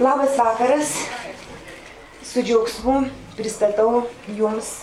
[0.00, 0.88] Labas vakaras.
[2.22, 3.04] Su džiaugsmu
[3.36, 4.82] pristatau Jums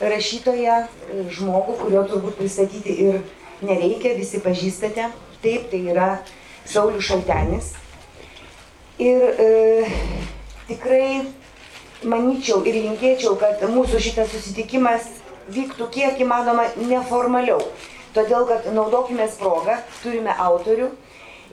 [0.00, 0.78] rašytoją,
[1.28, 3.18] žmogų, kurio turbūt pristatyti ir
[3.60, 5.10] nereikia, visi pažįstate.
[5.44, 6.08] Taip, tai yra
[6.64, 7.74] Saulis Šaltenis.
[8.96, 9.50] Ir e,
[10.70, 11.26] tikrai
[12.08, 15.10] manyčiau ir linkėčiau, kad mūsų šitas susitikimas
[15.52, 17.60] vyktų kiek įmanoma neformaliau.
[18.16, 20.94] Todėl, kad naudokime progą, turime autorių,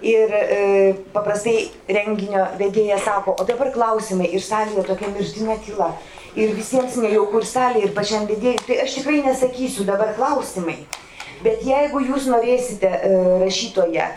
[0.04, 5.93] Ir e, paprastai renginio vedėjas sako, o dabar klausimai ir salėje tokia mirtina tyla.
[6.36, 8.65] Ir visiems nejauku ir salėje, ir pačiam vedėjui.
[8.68, 10.81] Tai aš tikrai nesakysiu dabar klausimai.
[11.43, 14.09] Bet jeigu jūs norėsite e, rašytoje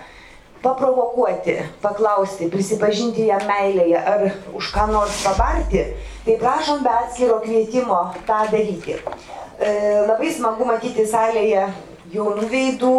[0.66, 4.24] paprovokuoti, paklausti, prisipažinti jam meilėje ar
[4.56, 5.84] už ką nors pabarti,
[6.26, 8.98] tai prašom be atskiro kvietimo tą daryti.
[8.98, 9.70] E,
[10.08, 11.68] labai smagu matyti salėje
[12.14, 12.96] jaunų veidų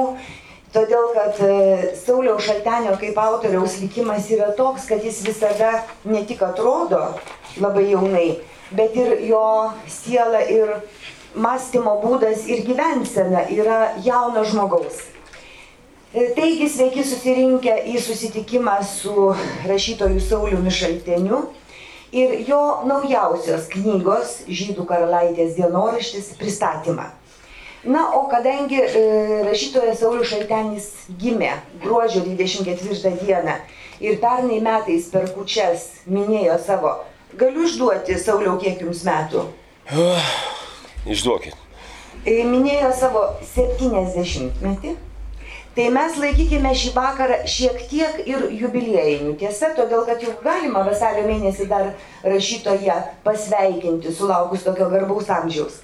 [0.76, 6.42] Todėl, kad e, Sauliaus Šaltenio kaip autoriaus likimas yra toks, kad jis visada ne tik
[6.44, 7.14] atrodo
[7.64, 8.42] labai jaunai,
[8.76, 9.44] bet ir jo
[9.88, 10.74] siela ir
[11.40, 15.06] mąstymo būdas ir gyvensena yra jauno žmogaus.
[16.12, 19.30] E, taigi sveiki susirinkę į susitikimą su
[19.68, 21.46] rašytoju Sauliumi Šalteniu
[22.12, 27.08] ir jo naujausios knygos Žydų karalaitės dienoraštis pristatymą.
[27.88, 30.88] Na, o kadangi e, rašytojas Saulis Šaltenis
[31.22, 33.54] gimė gruodžio 24 dieną
[34.04, 36.92] ir pernai metais per kučias minėjo savo,
[37.40, 39.46] galiu išduoti Sauliau, kiek jums metų?
[41.08, 41.56] Išduokit.
[42.26, 43.24] E, minėjo savo
[43.56, 44.98] 70 metį.
[45.78, 49.36] Tai mes laikykime šį vakarą šiek tiek ir jubiliejinių.
[49.40, 51.92] Tiesa, todėl kad jau galima vasario mėnesį dar
[52.26, 55.78] rašytoje pasveikinti, sulaukus tokio garbaus amžiaus.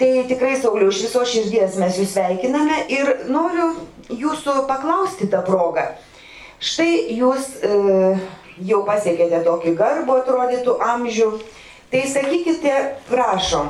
[0.00, 3.66] Tai tikrai, Sauliu, iš viso širdies mes jūs sveikiname ir noriu
[4.08, 5.90] jūsų paklausti tą progą.
[6.56, 7.74] Štai jūs e,
[8.64, 11.28] jau pasiekėte tokį garbų atrodytų amžių,
[11.92, 12.74] tai sakykite,
[13.10, 13.68] prašom,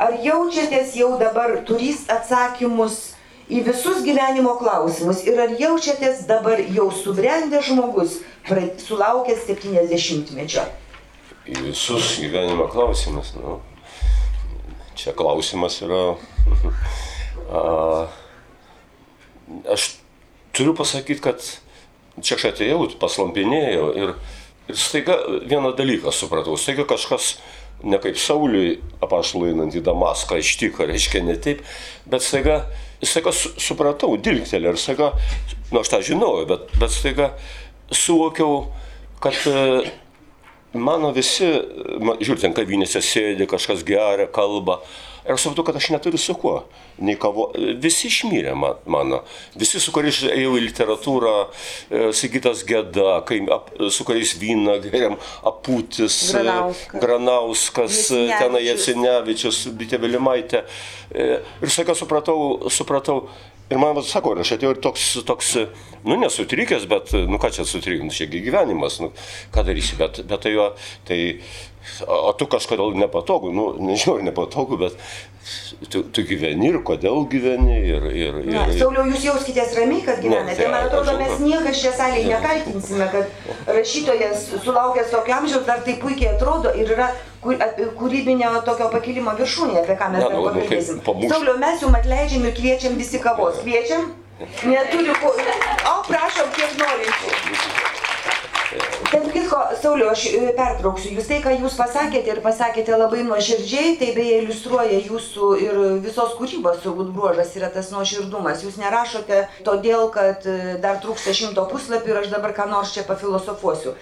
[0.00, 3.10] ar jaučiatės jau dabar turys atsakymus
[3.52, 8.22] į visus gyvenimo klausimus ir ar jaučiatės dabar jau subrendęs žmogus,
[8.86, 10.64] sulaukęs 70-mečio?
[11.44, 13.60] Į visus gyvenimo klausimus, nu,
[15.00, 16.02] Čia klausimas yra.
[17.50, 18.06] A,
[19.72, 19.96] aš
[20.54, 21.42] turiu pasakyti, kad
[22.22, 24.12] čia aš atėjau, paslampinėjau ir,
[24.70, 25.16] ir staiga
[25.50, 26.54] vieną dalyką supratau.
[26.60, 27.32] Staiga kažkas
[27.82, 31.62] ne kaip Sauliui apaštalui einant į Damaską ištiko, reiškia ne taip,
[32.10, 32.60] bet staiga,
[33.02, 35.14] staiga supratau, dilgtelė ir staiga,
[35.70, 37.30] na nu, aš tą žinojau, bet, bet staiga
[37.90, 38.66] suvokiau,
[39.24, 39.40] kad
[40.74, 41.46] mano visi,
[42.20, 44.80] žiūrėt, ten kavinėse sėdi, kažkas geria, kalba.
[45.20, 46.62] Ir aš supratau, kad aš neturiu su kuo.
[47.04, 47.50] Nei kavo.
[47.80, 49.20] Visi išmyrė mano.
[49.58, 55.18] Visi, su kuriais ėjau į literatūrą, e, Sigitas Geda, kai, ap, su kuriais vyną geriam,
[55.46, 58.00] Aputis, e, Granauskas, Granauskas
[58.40, 60.64] tenai Jasinevičius, Bitė Vilimaitė.
[61.12, 61.28] E,
[61.60, 63.26] ir sakai, supratau, supratau,
[63.70, 65.50] Ir man vas sako, aš atėjau ir toks, toks,
[66.02, 69.12] nu nesutrikęs, bet, nu ką čia sutrikęs, nu, čiagi gyvenimas, nu
[69.54, 70.64] ką darysi, bet, bet tai jo,
[71.06, 71.18] tai,
[72.10, 74.98] o tu kažkodėl nepatogu, nu nežinau, nepatogu, bet
[75.88, 77.78] tu, tu gyveni ir kodėl gyveni.
[77.90, 80.58] Ir, ir, ir, Na, Sauliau, jūs jauskitės ramiai, kad gyvenate.
[80.60, 85.96] Tai, man atrodo, mes niekas čia salėje nekaltinsime, kad rašytojas sulaukęs tokio amžiaus dar tai
[86.02, 91.00] puikiai atrodo ir yra kūrybinio tokio pakilimo viršūnė, apie ką mes dar nu, nu pakalbėsim.
[91.32, 93.62] Sauliau, mes jums atleidžiam ir kviečiam visi kavos.
[93.64, 94.10] Kviečiam?
[94.40, 95.16] Neturiu.
[95.24, 97.99] O, prašom, kiek norinčių.
[98.70, 101.16] Tarp kitko, Sauliu, aš e, pertrauksiu.
[101.16, 106.36] Jūs tai, ką jūs pasakėte ir pasakėte labai nuoširdžiai, tai beje iliustruoja jūsų ir visos
[106.38, 108.62] kūrybos turbūt bruožas yra tas nuoširdumas.
[108.62, 113.02] Jūs nerašote todėl, kad e, dar trūksta šimto puslapių ir aš dabar ką nors čia
[113.10, 113.96] pafilosofuosiu.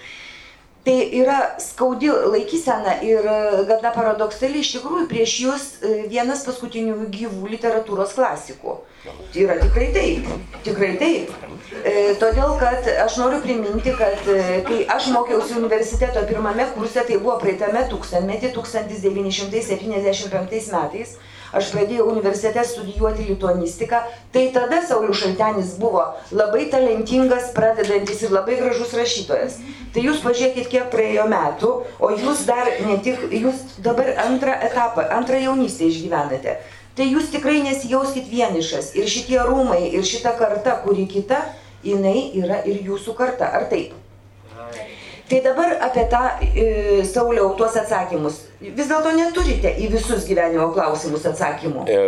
[0.85, 5.65] Tai yra skaudi laikysena ir e, gana paradoksaliai iš tikrųjų prieš jūs
[6.11, 8.79] vienas paskutinių gyvų literatūros klasikų.
[9.39, 10.25] Yra tikrai taip,
[10.65, 11.29] tikrai taip.
[11.87, 17.17] E, todėl, kad aš noriu priminti, kad e, kai aš mokiausi universiteto pirmame kurse, tai
[17.21, 21.09] buvo praeitame tūkstantmetį, 1975 metais,
[21.55, 24.01] aš pradėjau universitete studijuoti lituanistiką,
[24.33, 29.59] tai tada Saulius Šaltenis buvo labai talentingas, pradedantis ir labai gražus rašytojas.
[29.93, 35.07] Tai jūs pažiūrėkit, kiek praėjo metų, o jūs dar ne tik, jūs dabar antrą etapą,
[35.17, 36.59] antrą jaunystę išgyvenate
[36.99, 38.91] tai jūs tikrai nesijauskit vienišas.
[38.99, 41.45] Ir šitie rūmai, ir šita karta, kuri kita,
[41.85, 43.47] jinai yra ir jūsų karta.
[43.55, 43.95] Ar taip?
[45.29, 48.39] Tai dabar apie tą, e, Sauliau, tuos atsakymus.
[48.61, 51.85] Vis dėlto neturite į visus gyvenimo klausimus atsakymų.
[51.85, 51.99] E,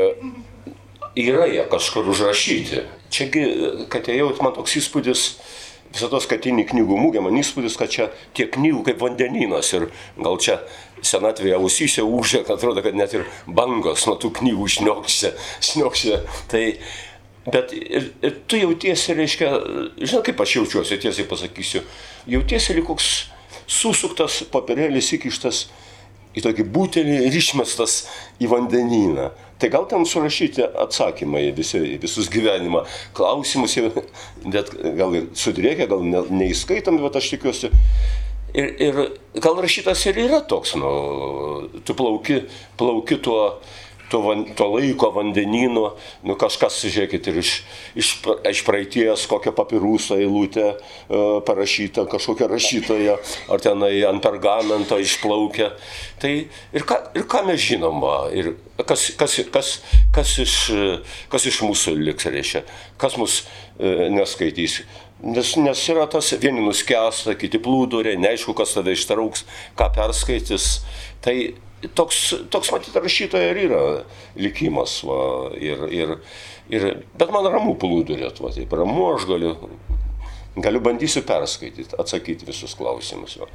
[1.21, 2.81] yra jie kažkur užrašyti.
[3.13, 3.43] Čiagi,
[3.93, 5.25] kad ėjau, man toks įspūdis,
[5.91, 10.57] visada skatinį knygų mūgę, man įspūdis, kad čia tiek knygų kaip vandeninas ir gal čia
[11.05, 15.33] senatvėje ausyse užė, kad atrodo, kad net ir bangos nuo tų knygų šniokščia,
[15.69, 16.21] šniokščia.
[16.51, 16.63] Tai,
[17.47, 19.51] bet ir, ir tu jautiesi, reiškia,
[20.01, 21.83] žinai, kaip aš jaučiuosi, tiesiai pasakysiu,
[22.29, 23.11] jautiesi lyg koks
[23.71, 25.65] susuktas papirėlis įkištas
[26.37, 28.05] į tokį butelį ir išmestas
[28.41, 29.31] į vandenyną.
[29.61, 32.85] Tai gal ten surašyti atsakymai visi, visus gyvenimo
[33.17, 33.75] klausimus,
[34.47, 37.69] net gal ir sudrėkia, gal ne, neįskaitami, bet aš tikiuosi.
[38.57, 38.97] Ir, ir
[39.43, 40.89] gal rašytas ir yra toks, nu,
[41.87, 42.41] tu plauki,
[42.79, 43.61] plauki tuo,
[44.11, 45.85] to, van, to laiko vandenyno,
[46.27, 47.51] nu kažkas, žiūrėkit, ir iš,
[47.95, 48.09] iš,
[48.51, 50.75] iš praeities kokią papirūsą eilutę e,
[51.47, 53.17] parašyta kažkokia rašytoja,
[53.51, 55.71] ar tenai ant pergamento išplaukia.
[56.21, 58.53] Tai ir ką, ir ką mes žinom, va, ir
[58.83, 59.71] kas, kas, kas,
[60.13, 60.57] kas, iš,
[61.31, 62.65] kas iš mūsų liks, reiškia,
[63.01, 63.41] kas mus
[63.79, 64.81] e, neskaitys.
[65.21, 69.45] Nes, nes yra tas, vieni nuskęsta, kiti plūdurė, neaišku, kas tave ištrauks,
[69.77, 70.79] ką perskaitys.
[71.21, 71.35] Tai
[71.95, 72.21] toks,
[72.53, 73.81] toks matyt, rašytojo ir yra
[74.39, 74.99] likimas.
[75.07, 75.21] Va,
[75.57, 76.15] ir, ir,
[76.69, 76.87] ir,
[77.17, 79.55] bet man ramu plūdurėt, va, taip ramu aš galiu,
[80.57, 83.37] galiu bandysiu perskaityti, atsakyti visus klausimus.
[83.41, 83.51] Va.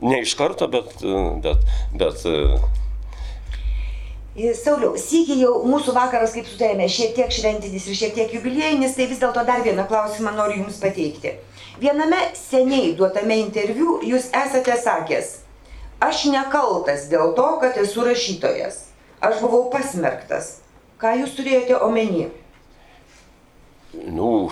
[0.00, 1.00] Ne iš karto, bet...
[1.44, 2.28] bet, bet
[4.56, 9.08] Sauliau, sėkiai jau mūsų vakaras, kaip sutarėme, šiek tiek šventinis ir šiek tiek jubiliejinis, tai
[9.10, 11.34] vis dėlto dar vieną klausimą noriu Jums pateikti.
[11.82, 15.32] Viename seniai duotame interviu Jūs esate sakęs,
[16.00, 18.86] aš nekaltas dėl to, kad esu rašytojas.
[19.20, 20.58] Aš buvau pasmerktas.
[21.00, 22.28] Ką jūs turėjote omeny?
[23.92, 24.50] Nu,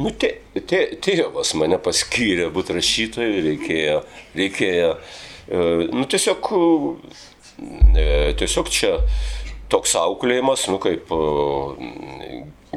[0.00, 3.98] nu tė, tė, tėvas mane paskyrė būti rašytoju, reikėjo,
[4.36, 6.50] reikėjo, e, nu tiesiog,
[7.94, 8.06] e,
[8.40, 8.96] tiesiog čia
[9.70, 11.12] toks auklėjimas, nu kaip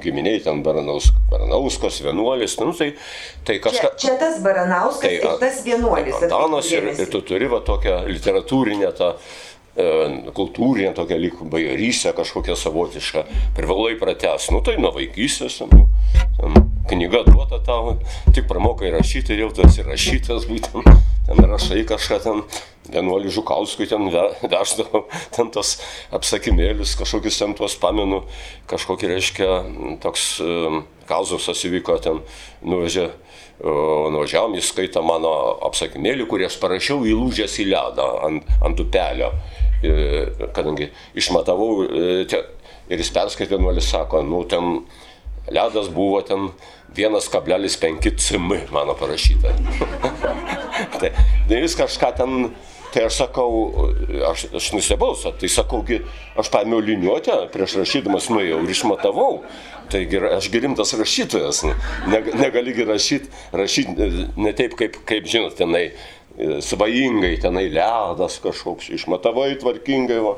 [0.03, 2.91] giminiai ten Baranaus, Baranauskas, vienuolis, nu, tai,
[3.47, 3.93] tai kažką...
[3.95, 6.19] Čia, čia tas Baranauskas tai, ir tas vienuolis.
[6.27, 9.87] Antanas ir, ir tu turi va tokią literatūrinę tą e,
[10.35, 13.25] kultūrinė tokia lyg bajorysė kažkokia savotiška,
[13.57, 15.87] privalai pratęs, nu tai nuo vaikystės, nu,
[16.39, 17.97] ten, knyga duota tau,
[18.35, 20.87] tik pramokai rašyti ir jau tu esi rašytas būtent,
[21.27, 22.41] ten rašai kažką ten,
[22.91, 25.77] vienuolį Žukauskui ten veždavau, ten tos
[26.15, 28.23] apsakymėlius, kažkokius ten tuos pamenu,
[28.71, 29.49] kažkokį reiškia,
[30.03, 30.25] toks
[31.09, 32.19] kauzusas įvyko ten,
[32.67, 33.07] nuvežė,
[33.63, 35.31] nuvažiavom, jis skaito mano
[35.69, 39.29] apsakymėlį, kurį aš parašiau įlūžęs į ledą ant, ant upelio,
[39.79, 39.95] e,
[40.55, 40.89] kadangi
[41.19, 41.69] išmatavau
[42.27, 42.41] te,
[42.91, 44.81] ir jis perskaitė, vienuolis sako, nu ten
[45.53, 46.49] ledas buvo ten
[46.95, 49.55] 1,5 cm mano parašyta.
[50.99, 51.11] tai,
[51.49, 52.53] tai jis kažką ten
[52.93, 53.53] Tai aš sakau,
[54.29, 55.97] aš, aš nustebau, tai sakaugi,
[56.37, 59.39] aš paėmiau liniuotę, prieš rašydamas nuėjau ir išmatavau.
[59.89, 66.59] Taigi aš girimtas rašytojas, ne, negali rašyti, rašyti ne taip, kaip, kaip žinot, tenai e,
[66.61, 70.21] svajingai, tenai ledas kažkoks, išmatavai tvarkingai.
[70.27, 70.37] Va.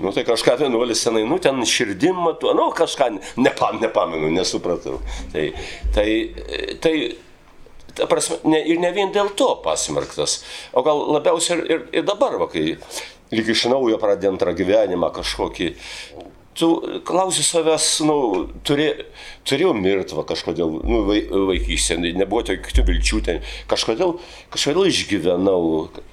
[0.00, 5.00] Nu tai kažką vienuolis senai, nu ten širdim matu, nu kažką, nepam, nepamenu, nesupratau.
[5.32, 5.44] Tai,
[5.94, 6.08] tai,
[6.80, 6.94] tai
[7.94, 10.40] ta prasme, ne, ir ne vien dėl to pasmerktas,
[10.72, 12.78] o gal labiausiai ir, ir, ir dabar, va, kai
[13.34, 15.70] lyg iš naujo pradė antrą gyvenimą kažkokį,
[16.54, 18.16] tu klausi savęs, nu,
[18.66, 18.88] turė,
[19.46, 21.02] turėjau mirti va, kažkodėl, nu,
[21.48, 23.38] vaikystė, nebuvo tokių vilčių, ten,
[23.70, 24.16] kažkodėl,
[24.52, 25.60] kažkodėl išgyvenau,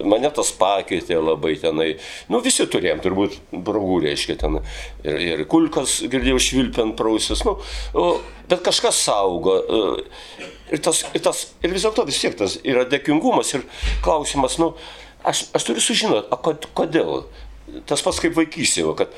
[0.06, 1.90] mane tas pakeitė labai tenai,
[2.30, 4.60] nu, visi turėjom, turbūt, braugų reiškia ten,
[5.08, 7.58] ir, ir kulkas girdėjau švilpiant prausis, nu,
[7.98, 8.08] o,
[8.52, 9.58] bet kažkas saugo.
[9.58, 10.46] E,
[10.78, 13.66] ir, tas, ir, tas, ir vis dėlto vis tiek tas yra dėkingumas ir
[14.06, 14.76] klausimas, nu,
[15.28, 17.26] aš, aš turiu sužinoti, kodėl?
[17.88, 19.12] Tas pats kaip vaikystėje, kad,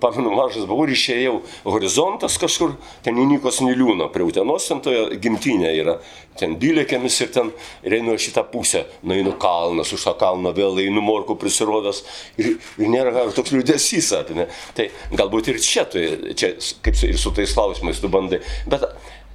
[0.00, 1.34] pamenu, mažas buvau ir išėjau,
[1.68, 2.74] horizontas kažkur,
[3.04, 5.98] ten įnyko sniliūno, prie Utenos, ten toje gimtinė yra,
[6.40, 7.50] ten dylėkėmis ir ten
[7.84, 12.04] ir einu šitą pusę, nueinu kalnas, už tą kalną vėl einu morku prisirodęs
[12.40, 14.48] ir, ir nėra toks liūdėsys apinė.
[14.76, 18.88] Tai galbūt ir čia, tai, čia kaip ir su tais klausimais tu bandai, bet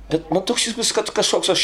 [0.09, 1.63] Bet man toks įspūdis, kad kažkoks aš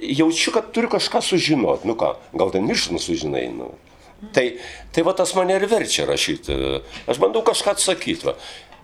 [0.00, 1.84] jaučiu, kad turiu kažką sužinoti.
[1.90, 3.50] Nu ką, gal ten mirštant sužinai.
[3.52, 3.74] Nu.
[4.34, 4.46] Tai,
[4.92, 6.56] tai va tas mane ir verčia rašyti.
[7.08, 8.28] Aš bandau kažką atsakyti.
[8.28, 8.36] Va.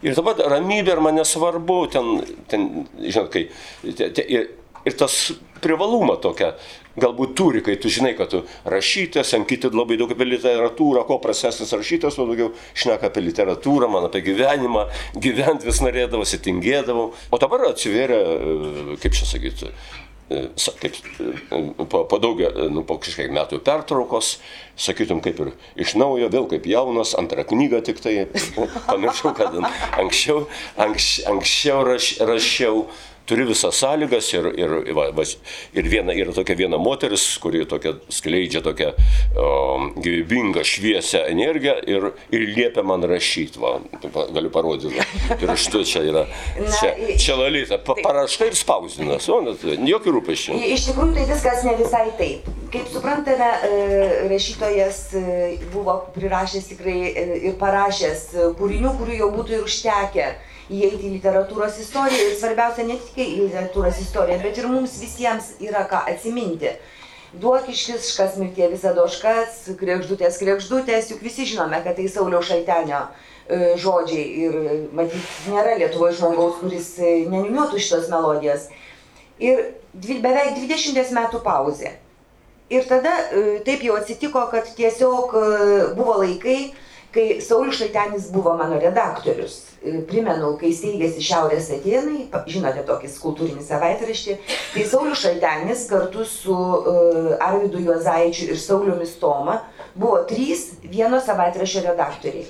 [0.04, 2.10] Ir dabar ramybė ir mane svarbu, ten,
[2.50, 2.66] ten
[3.00, 3.46] žinot, kai,
[3.84, 4.50] te, te, ir,
[4.86, 5.16] ir tas
[5.64, 6.54] privalumą tokia
[7.00, 11.18] galbūt turi, kai tu žinai, kad tu rašytas, ant kiti labai daug apie literatūrą, ko
[11.22, 14.86] prasesnis rašytas, o daugiau šneka apie literatūrą, man apie gyvenimą,
[15.20, 17.10] gyventi vis norėdavau, sitingėdavau.
[17.12, 18.20] O dabar atsivėrė,
[19.02, 19.72] kaip čia sakyti,
[20.80, 20.96] kaip,
[21.90, 24.36] po, po daugia, nu, po kažkiek metų pertraukos,
[24.74, 25.52] sakytum, kaip ir
[25.86, 28.16] iš naujo, vėl kaip jaunas, antrą knygą tik tai,
[28.88, 29.54] pamiršau, kad
[30.02, 30.46] anksčiau,
[30.82, 32.88] anks, anksčiau raš, rašiau,
[33.26, 35.24] turi visas sąlygas ir, ir, va, va,
[35.74, 42.08] ir viena, yra tokia viena moteris, kuri tokia, skleidžia tokią um, gyvybingą, šviesią energiją ir,
[42.34, 43.76] ir liepia man rašyti, va,
[44.34, 45.02] galiu parodyti.
[45.36, 46.26] Ir aš tu čia yra,
[46.78, 50.60] čia, čia lalyta, pa, parašta ir spausdinas, o net jokių rūpeščių.
[50.76, 52.50] Iš tikrųjų tai viskas ne visai taip.
[52.72, 53.76] Kaip suprantame, e,
[54.30, 55.22] rašytojas e,
[55.72, 58.28] buvo prirašęs tikrai e, ir parašęs
[58.58, 60.28] kūrinių, kurių jau būtų ir užtekę
[60.72, 65.52] įeiti į literatūros istoriją ir svarbiausia ne tik į literatūros istoriją, bet ir mums visiems
[65.62, 66.72] yra ką atsiminti.
[67.36, 73.74] Duokiškis, škas mirtie visada oškas, krekždutės, krekždutės, juk visi žinome, kad tai Sauliaus šaltenio e,
[73.82, 74.56] žodžiai ir
[74.96, 78.70] matyt nėra Lietuvoje žmogaus, kuris e, neniniuotų šitos melodijos.
[79.42, 79.60] Ir
[79.92, 81.92] dvi, beveik 20 metų pauzė.
[82.72, 85.36] Ir tada e, taip jau atsitiko, kad tiesiog
[85.98, 86.72] buvo laikai,
[87.16, 89.56] kai Saulis Šaltenis buvo mano redaktorius.
[89.80, 94.36] E, primenu, kai steigėsi Šiaurės Atenai, žinote tokį kultūrinį savaitraštį,
[94.74, 99.60] tai Saulis Šaltenis kartu su uh, Arvidu Juozaičiu ir Sauliumi Stoma
[99.96, 102.46] buvo trys vieno savaitraščio redaktoriai.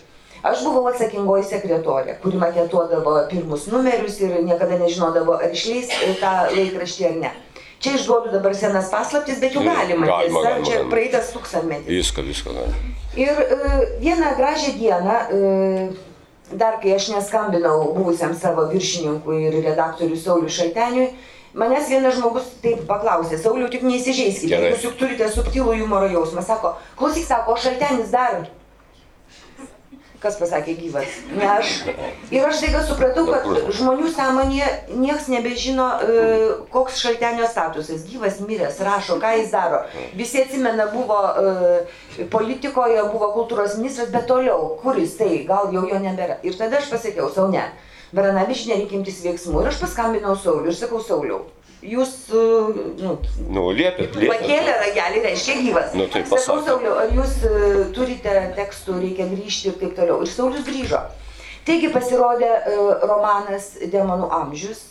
[0.46, 7.08] Aš buvau atsakingoji sekretorė, kuri maketuodavo pirmus numerius ir niekada nežinodavo, ar išleis tą laikraštį
[7.08, 7.32] ar ne.
[7.80, 10.06] Čia išduodu dabar senas paslaptis, bet jau galima.
[10.06, 10.90] Galima, tiesa, galima, čia galima.
[10.94, 11.90] praeitas tūkstantmetis.
[11.92, 12.54] Viską, viską.
[12.56, 12.94] galima.
[13.16, 20.20] Ir e, vieną gražią dieną, e, dar kai aš neskambinau buvusiam savo viršininkui ir redaktoriui
[20.20, 21.10] Sauliu Šalteniui,
[21.56, 26.44] manęs vienas žmogus taip paklausė, Sauliu, tik neįsižeiskite, jūs juk turite subtilų humoro jausmą.
[26.44, 28.46] Sako, klausyk, sako, o Šaltenis dar.
[30.26, 31.18] Kas pasakė gyvas?
[31.38, 31.72] Ne aš.
[32.34, 33.44] Ir aš staiga supratau, kad
[33.78, 36.24] žmonių sąmonėje niekas nebežino, e,
[36.72, 38.02] koks šaltenio statusas.
[38.10, 39.84] Gyvas, miręs, rašo, ką jis daro.
[40.18, 45.84] Visi atsimena, buvo e, politikoje, buvo kultūros ministras, bet toliau, kur jis tai, gal jau
[45.86, 46.40] jo nebėra.
[46.42, 47.68] Ir tada aš pasakiau, savo ne.
[48.16, 49.62] Varanavič nereikia imtis veiksmų.
[49.62, 51.44] Ir aš paskambinau Sauliu ir sakau, Sauliau,
[51.90, 52.42] jūs, e,
[53.02, 53.12] nu,
[53.52, 54.42] Nu, liepėt, liepėt.
[54.42, 55.94] Pakėlė ragelį, reiškia gyvas.
[55.98, 56.58] Nu, tai Sakau.
[56.64, 57.52] Sauliau, ar jūs e,
[57.96, 60.20] turite tekstų, reikia grįžti ir taip toliau.
[60.24, 61.02] Ir Saulis grįžo.
[61.66, 62.76] Taigi pasirodė e,
[63.06, 64.84] romanas Demonų amžius.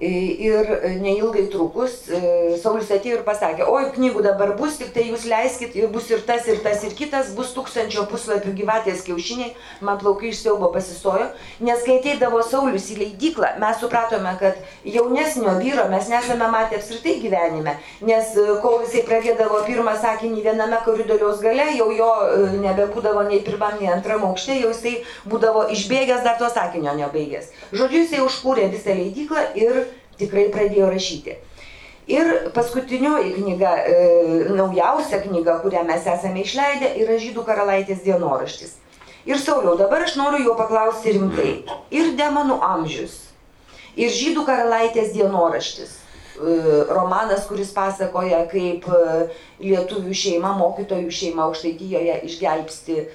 [0.00, 0.68] Ir
[1.02, 5.74] neilgai trukus e, Saulis atėjo ir pasakė, oi, knygų dabar bus, tik tai jūs leiskit,
[5.92, 9.50] bus ir tas, ir tas, ir kitas, bus tūkstančio puslapių gyvatės kiaušiniai,
[9.84, 11.26] man plaukai iš siaubo pasistojo,
[11.60, 14.56] nes kai ateidavo Saulis į leidyklą, mes supratome, kad
[14.88, 20.80] jaunesnio vyro mes nesame matę apskritai gyvenime, nes e, kol jisai pradėdavo pirmą sakinį viename
[20.88, 24.96] koridoriaus gale, jau jo e, nebebūdavo nei pirmam, nei antram aukšte, jau jisai
[25.28, 27.52] būdavo išbėgęs, dar to sakinio nebaigęs.
[27.76, 29.84] Žodžiu, jisai užkūrė visą leidyklą ir
[30.20, 31.36] tikrai pradėjo rašyti.
[32.10, 33.96] Ir paskutinioji knyga, e,
[34.56, 38.76] naujausia knyga, kurią mes esame išleidę, yra Žydų karalaitės dienoraštis.
[39.28, 41.52] Ir Sauliau, dabar aš noriu jo paklausti rimtai.
[41.94, 43.18] Ir demonų amžius,
[43.94, 46.00] ir Žydų karalaitės dienoraštis.
[46.40, 49.28] E, Romanas, kuris pasakoja, kaip e,
[49.60, 53.06] lietuvių šeima, mokytojų šeima aukštaitijoje išgelbsti e,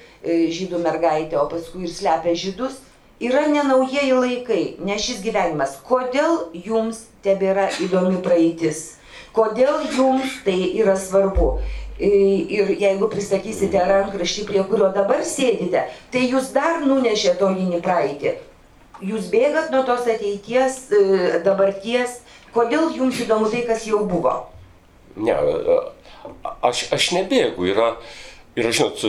[0.54, 2.78] žydų mergaitę, o paskui ir slepia žydus
[3.20, 5.78] yra ne naujieji laikai, ne šis gyvenimas.
[5.86, 8.96] Kodėl jums tebėra įdomi praeitis?
[9.36, 11.56] Kodėl jums tai yra svarbu?
[11.56, 17.80] E, Ir jeigu pristatysite rankraštį, prie kurio dabar sėdite, tai jūs dar nunešė tolyn į
[17.84, 18.34] praeitį.
[19.04, 22.20] Jūs bėgat nuo tos ateities, e, dabarties.
[22.52, 24.34] Kodėl jums įdomu tai, kas jau buvo?
[25.16, 25.32] Ne,
[26.64, 27.94] aš, aš nebėgu, yra,
[28.56, 29.00] yra, žinot,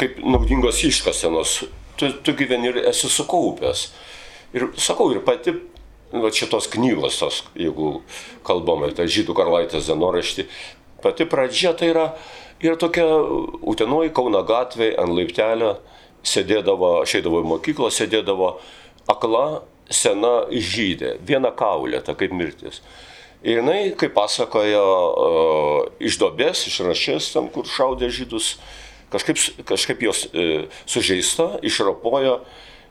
[0.00, 1.66] kaip naudingos iškasenos,
[1.98, 3.88] tu, tu gyveni ir esi sukaupęs.
[4.56, 5.54] Ir sakau, ir pati,
[6.14, 8.00] va šitos knygos, tos, jeigu
[8.46, 10.46] kalbame, tai žydų karlaitės dienoraštį,
[11.04, 12.06] pati pradžia tai yra,
[12.62, 13.04] yra tokia
[13.66, 15.76] Utenoji Kauna gatvė ant laiptelio,
[16.26, 18.56] sėdėdavo, aš eidavau į mokyklą, sėdėdavo
[19.10, 19.46] akla
[19.90, 22.80] sena žydė, viena kaulė, ta kaip mirtis.
[23.46, 28.56] Ir jinai, kaip pasakoja, uh, iš dobės, iš rašės, tam, kur šaudė žydus,
[29.12, 32.40] kažkaip, kažkaip jos uh, sužeista, išrapojo.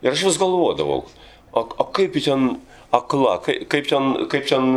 [0.04, 1.06] Ir aš vis galvodavau,
[1.52, 2.56] o, o kaip ten
[2.96, 4.70] akla, kaip, kaip, ten, kaip, ten,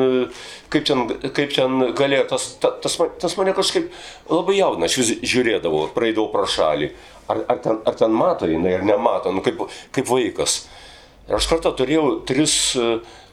[0.72, 1.04] kaip, ten,
[1.34, 3.90] kaip ten galėjo, tas, ta- tas, tas mane kažkaip
[4.30, 6.90] labai jaudina, aš vis žiūrėdavau, praeidavau pro šalį.
[7.28, 9.60] Ar, ar, ten, ar ten mato jinai, ar nemato, nu, kaip,
[9.92, 10.62] kaip vaikas.
[11.28, 12.86] Ir aš kartą turėjau tris e,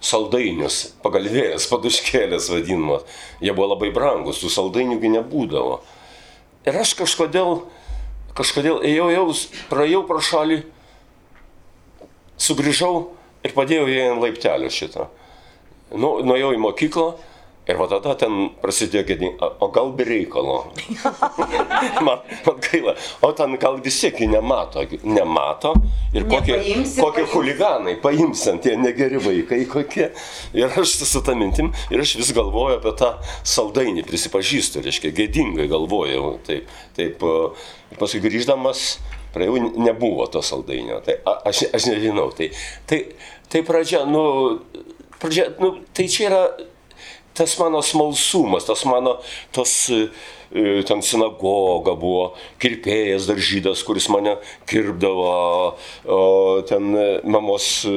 [0.03, 3.05] saldainius, pagalvėjęs, paduškėlės vadinamas.
[3.39, 5.77] Jie buvo labai brangus, tų saldainiųgi nebūdavo.
[6.67, 7.61] Ir aš kažkodėl,
[8.35, 9.27] kažkodėl ėjau, jau,
[9.71, 10.59] praėjau pro šalį,
[12.41, 12.95] sugrįžau
[13.45, 15.07] ir padėjau jai ant laiptelio šitą.
[15.95, 17.09] Nu, nuėjau į mokyklą
[17.65, 20.57] Ir va tada ten prasidėjo gėdinga, o gal be reikalo.
[22.05, 22.93] man, man gaila,
[23.25, 25.71] o ten gal vis tiek jį nemato, nemato.
[26.13, 27.33] Ir kokie, Nepaimsi, kokie paimsi.
[27.33, 30.11] huliganai, paimsim tie negeri vaikai kokie.
[30.53, 33.15] Ir aš su tą mintim, ir aš vis galvoju apie tą
[33.55, 36.35] saldainį, prisipažįstu, reiškia, gėdingai galvojau.
[36.45, 38.85] Taip, taip, e, paskui grįždamas,
[39.33, 41.01] praėjau, nebuvo to saldainio.
[41.01, 42.29] Tai a, aš, aš nežinau.
[42.37, 42.51] Tai,
[42.85, 43.01] tai,
[43.49, 44.23] tai pradžia, nu,
[45.17, 46.45] pradžia, nu, tai čia yra
[47.35, 49.19] tas mano smalsumas, tas mano,
[49.51, 50.09] tos e,
[50.51, 52.29] e, ten sinagoga buvo,
[52.63, 54.37] kirpėjas dar žydas, kuris mane
[54.69, 55.75] kirpdavo,
[56.69, 56.95] ten
[57.27, 57.95] mamos e,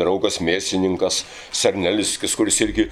[0.00, 1.22] draugas mėsininkas,
[1.52, 2.88] Serneliskis, kuris irgi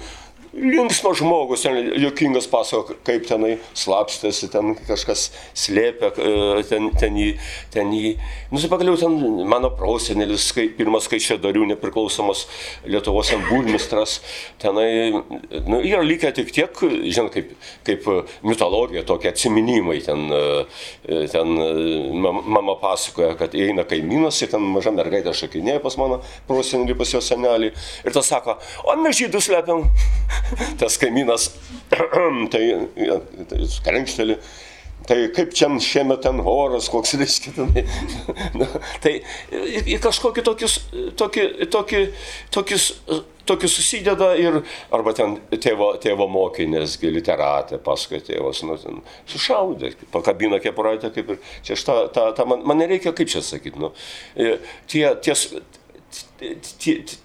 [0.53, 5.27] linksmas žmogus, ten jokingas pasako, kaip tenai slapstėsi, ten kažkas
[5.57, 7.29] slėpė, e, ten, ten jį,
[7.73, 8.15] ten jį.
[8.49, 9.13] Nu, tai pagaliau ten
[9.49, 12.47] mano prosenelis, kai, pirmas skaičiadarių nepriklausomas
[12.89, 14.19] Lietuvos burmistras,
[14.61, 15.11] tenai,
[15.67, 17.53] nu, yra likę tik tiek, žinot, kaip,
[17.87, 18.09] kaip
[18.47, 21.69] mitologija, tokie atsiminimai, ten, e, ten e,
[22.25, 27.13] mam- mama pasakoja, kad eina kaimynas, ir ten maža mergaitė šakinėja pas mano prosenelį, pas
[27.13, 27.73] jo senelį,
[28.05, 29.85] ir tas sako, o mes žydus slepiam.
[30.79, 31.51] Tas kaimynas,
[32.53, 32.65] tai,
[33.49, 34.39] tai krenkšteli.
[35.09, 37.85] Tai kaip čia šiemet ten oras, koks reiškia tenai.
[38.59, 38.67] Na,
[39.01, 39.15] tai
[39.49, 40.75] į, kažkokį tokius,
[41.17, 42.01] tokį, tokį,
[42.53, 42.89] tokius,
[43.49, 44.59] tokius susideda ir,
[44.93, 51.41] arba ten tėvo, tėvo mokinės, literatė, paskui tėvas, nu, ten sušaudė, pakabina kepuraitę, kaip ir,
[51.65, 53.93] čia aš tą, tą, man, man nereikia, kaip čia sakyti, nu,
[54.37, 54.57] e,
[54.91, 55.78] tie, ties, tie,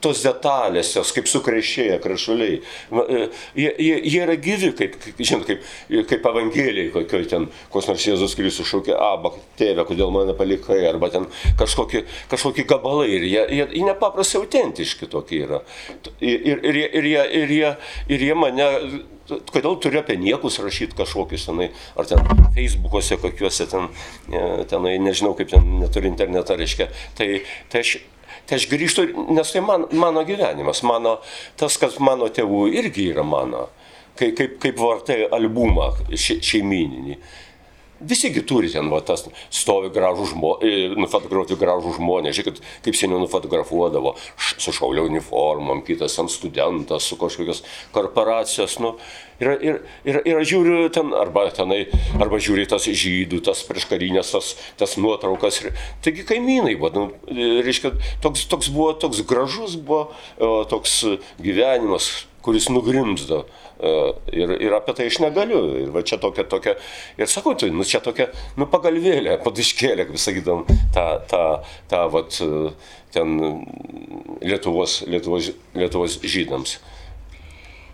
[0.02, 3.20] tos detalės, jos kaip sukrešėja krašuliai, e,
[3.56, 5.62] jie, jie, jie yra gyvi, kaip, žinot, kaip,
[6.10, 11.12] kaip evangelijai, kokioj ten, koks nors Jėzus Kristus šaukia, aba, tėve, kodėl mane palikai, arba
[11.14, 11.28] ten
[11.60, 15.62] kažkokie, kažkokie gabalai, ir jie, jie, jie nepaprastai autentiški tokie yra.
[16.18, 17.74] Ir, ir, ir, ir, jie, ir, jie,
[18.16, 18.70] ir jie mane
[19.24, 22.20] kodėl turiu apie niekus rašyti kažkokius tenai, ar ten
[22.56, 23.88] Facebook'ose kokiuose ten,
[24.28, 26.90] e, tenai, nežinau kaip ten neturi internetą, reiškia.
[27.16, 27.28] Tai,
[27.72, 27.94] tai, aš,
[28.48, 31.18] tai aš grįžtu, nes tai man, mano gyvenimas, mano,
[31.60, 33.68] tas, kas mano tėvų irgi yra mano,
[34.18, 37.18] kai, kaip, kaip vartai albumą še, šeimininį.
[38.04, 44.14] Visigi turi ten, va, tas stovi gražų žmonės, nufotografuoti gražų žmonės, žiūrėkit, kaip seniau nufotografuodavo,
[44.36, 47.62] š- su šaulio uniformom, kitas ant studentas, su kažkokios
[47.94, 48.94] korporacijos, nu,
[49.40, 51.84] ir, ir, ir, ir žiūriu ten, arba tenai,
[52.20, 55.62] arba žiūri tas žydų, tas prieškarinės, tas, tas nuotraukas,
[56.04, 57.08] taigi kaimynai, va, nu,
[57.64, 60.10] reiškia, toks, toks buvo, toks gražus buvo,
[60.70, 61.00] toks
[61.42, 62.12] gyvenimas,
[62.44, 63.44] kuris nugrimzdo.
[63.44, 63.64] E,
[64.32, 65.60] Ir, ir apie tai aš negaliu.
[65.82, 66.76] Ir va čia tokia, tokia,
[67.18, 71.44] ir sakau, tai, nu čia tokia, nu pagalvėlė, padiškėlė, kaip sakytum, tą, tą,
[71.90, 72.72] tą, vat, e,
[73.14, 73.36] ten
[74.42, 76.78] Lietuvos, Lietuvos, Lietuvos žydams.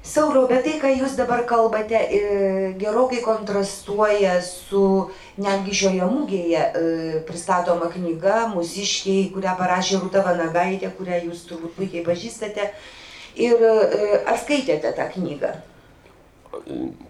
[0.06, 5.10] Sauriau, bet tai, ką jūs dabar kalbate, e, gerokai kontrastuoja su
[5.40, 6.62] netgi šioje mūgėje
[7.28, 12.70] pristatoma knyga Mūsiškiai, kurią parašė Rūta Vanagaitė, kurią jūs turbūt puikiai pažįstate.
[13.38, 15.52] Ir e, ar skaitėte tą knygą?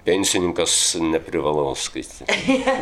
[0.04, 2.26] Pensininkas neprivalau skaityti.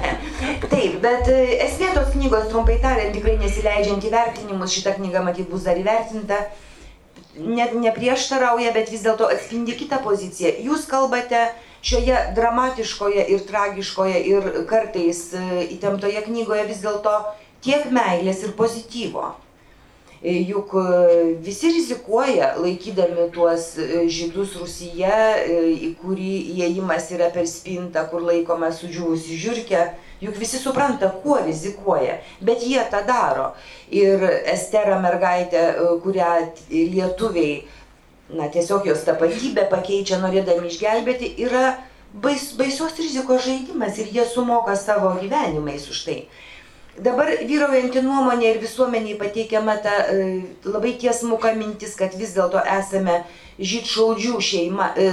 [0.73, 1.37] Taip, bet e,
[1.69, 6.41] esmė tos knygos, trumpai tariant, tikrai nesileidžiant į vertinimus, šita knyga matyt bus dar įvertinta,
[7.39, 10.57] net neprieštarauja, bet vis dėlto atspindi kitą poziciją.
[10.67, 11.47] Jūs kalbate
[11.87, 15.45] šioje dramatiškoje ir tragiškoje ir kartais e,
[15.79, 17.15] įtemptoje knygoje vis dėlto
[17.63, 19.31] tiek meilės ir pozityvo.
[20.23, 25.15] E, Juk e, visi rizikuoja laikydami tuos e, žydus Rusija,
[25.47, 29.85] į kurį įėjimas yra per spintą, kur laikoma sudžiūvusi žiūrkė.
[30.19, 33.53] Juk visi supranta, kuo rizikuoja, bet jie tą daro.
[33.95, 35.63] Ir Estera mergaitė,
[36.03, 36.33] kurią
[36.73, 37.61] lietuviai,
[38.35, 41.77] na tiesiog jos tapatybę pakeičia norėdami išgelbėti, yra
[42.11, 46.19] bais, baisios rizikos žaidimas ir jie sumoka savo gyvenimais už tai.
[46.99, 50.23] Dabar vyraujanti nuomonė ir visuomeniai pateikiama ta e,
[50.67, 53.21] labai tiesmuka mintis, kad vis dėlto esame
[53.59, 55.07] žydšaudžių šeima, e,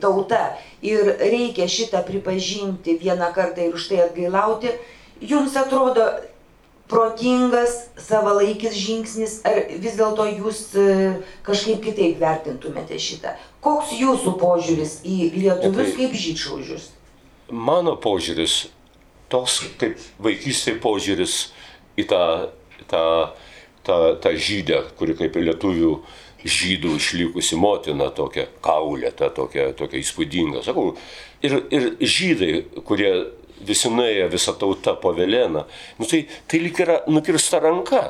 [0.00, 0.40] tauta
[0.84, 4.72] ir reikia šitą pripažinti vieną kartą ir už tai atgailauti.
[5.20, 6.06] Jums atrodo
[6.88, 10.86] protingas, savalaikis žingsnis, ar vis dėlto jūs e,
[11.46, 13.34] kažkaip kitaip vertintumėte šitą?
[13.64, 16.88] Koks jūsų požiūris į lietuvius Tai- kaip žydšaudžius?
[17.50, 18.66] Mano požiūris,
[19.32, 21.36] toks kaip vaikystėje požiūris
[21.98, 22.22] į tą,
[22.90, 23.02] tą,
[23.86, 25.96] tą, tą žydę, kuri kaip lietuvių
[26.46, 30.62] žydų išlikusi motina, tokia kaulė, ta tokia, tokia įspūdinga.
[30.66, 30.92] Sakau,
[31.42, 32.52] ir, ir žydai,
[32.86, 33.10] kurie
[33.66, 35.64] visi nuėjo, visa tauta po Veleną,
[35.98, 38.04] nu tai, tai lyg yra nukirsta ranka.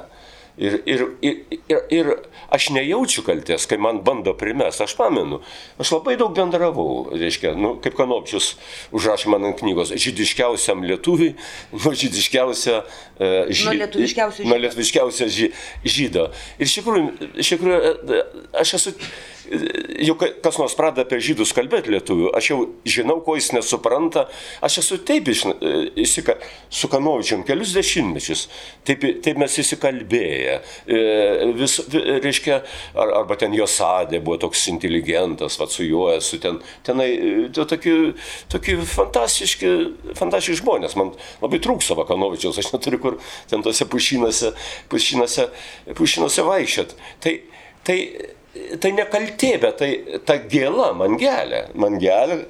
[0.56, 1.34] Ir, ir, ir,
[1.68, 2.06] ir, ir
[2.48, 5.42] aš nejaučiu kalties, kai man bando primest, aš pamenu,
[5.76, 8.54] aš labai daug bendravau, reiškia, nu, kaip Kanopčius
[8.96, 11.34] užrašė man ant knygos, žydiškiausiam lietuviui,
[11.76, 15.52] nu, žydiškiausia e, žy, nuo lietuviškiausio, nuo lietuviškiausio žy,
[15.84, 16.30] žydo.
[16.56, 18.24] Ir iš tikrųjų, iš tikrųjų, e,
[18.64, 18.96] aš esu
[20.06, 24.26] jau kas nors pradeda apie žydus kalbėti lietuvių, aš jau žinau, ko jis nesupranta,
[24.64, 26.36] aš esu taip įsika,
[26.72, 28.46] su Kanovičiam kelius dešimtmečius,
[28.86, 30.56] taip, taip mes įsikalbėję,
[30.86, 31.00] e,
[31.58, 31.78] vis,
[32.24, 32.60] reiškia,
[32.98, 37.08] ar, arba ten jo sadė buvo toks inteligentas, va su juo esu ten, tenai,
[37.56, 37.96] to, tokie,
[38.52, 39.74] tokie fantastiški,
[40.18, 44.54] fantastiški žmonės, man labai trūksta Vakanovičiaus, aš neturiu kur ten tose pušinose,
[44.92, 45.50] pušinose,
[45.98, 46.96] pušinose vaikščiot.
[47.22, 47.36] Tai,
[47.86, 47.98] tai
[48.80, 49.90] tai ne kaltė, bet tai
[50.28, 51.66] ta gėla man gelia.
[51.78, 52.44] Man gelia,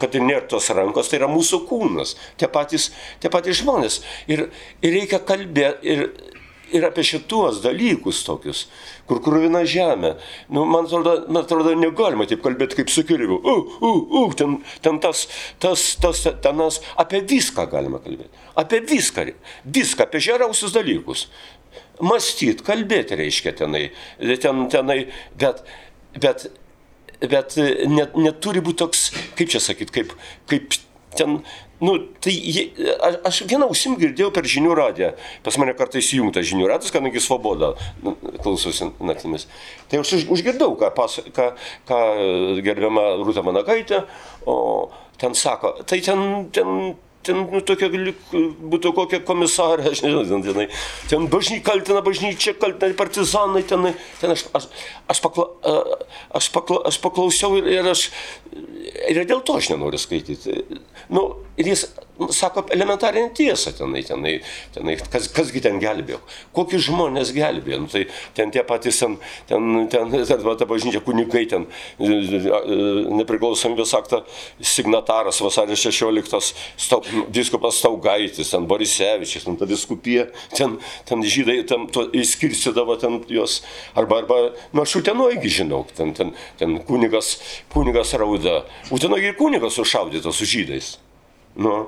[0.00, 2.90] kad ir nėra tos rankos, tai yra mūsų kūnas, tie patys,
[3.22, 4.00] tie patys žmonės.
[4.30, 4.48] Ir,
[4.84, 6.04] ir reikia kalbėti ir,
[6.74, 8.64] ir apie šituos dalykus tokius,
[9.08, 10.16] kur krūvina žemė.
[10.50, 13.38] Nu, man, atrodo, man atrodo, negalima taip kalbėti kaip su kirivu.
[13.38, 15.26] Uh, uh, uh, ten, ten tas,
[15.62, 18.44] tas, tas, tenas, apie viską galima kalbėti.
[18.58, 19.28] Apie viską,
[19.78, 21.26] viską, apie žeriausius dalykus
[22.00, 23.90] mąstyti, kalbėti reiškia tenai,
[24.42, 24.98] ten, tenai,
[25.40, 25.62] bet,
[26.20, 26.48] bet,
[27.22, 27.56] bet
[27.88, 29.06] net, neturi būti toks,
[29.38, 30.12] kaip čia sakyti, kaip,
[30.50, 30.76] kaip
[31.16, 31.38] ten,
[31.80, 32.66] nu, tai je,
[33.24, 35.12] aš vieną ausim girdėjau per žinių radiją,
[35.44, 37.72] pas mane kartais įjungtas žinių ratas, kadangi svoboda
[38.04, 39.48] nu, klausosi naktimis.
[39.90, 41.50] Tai aš užgirdau, ką, pas, ką,
[41.88, 42.02] ką
[42.64, 44.04] gerbiama Rūta Managaitė,
[44.48, 44.58] o
[45.20, 50.66] ten sako, tai ten, ten ten nu, tokia būtų kokia komisarė, aš nežinau, ten, tenai,
[51.10, 54.68] ten bažny, kaltina bažnyčia, kaltina partizanai, tenai, ten aš, aš,
[55.12, 55.48] aš, pakla,
[56.40, 58.08] aš, pakla, aš paklausiau ir, ir aš,
[58.54, 60.62] ir dėl to aš nenoriu skaityti.
[61.12, 61.86] Nu, ir jis
[62.30, 64.40] sako elementarinę tiesą tenai, tenai,
[64.74, 66.18] tenai kas, kasgi ten gelbėjo,
[66.56, 69.16] kokius žmonės gelbėjo, nu, tai ten tie patys, ten,
[69.48, 71.66] ten, ten, ten ta bažnyčia kunigai, ten
[73.20, 74.22] nepriklausomybės aktą
[74.60, 81.88] signataras vasario 16, stau, diskupas Staugaitis, ten Borisevičius, ten ta viskupija, ten, ten žydai ten
[82.16, 83.60] įskirstydavo ten juos,
[83.94, 84.40] arba, arba,
[84.72, 87.36] nu aš utenoigi žinau, ten, ten, ten kunigas,
[87.74, 88.62] kunigas rauda,
[88.94, 90.96] utenoigi kunigas sušaudytas su žydais.
[91.56, 91.86] Nu,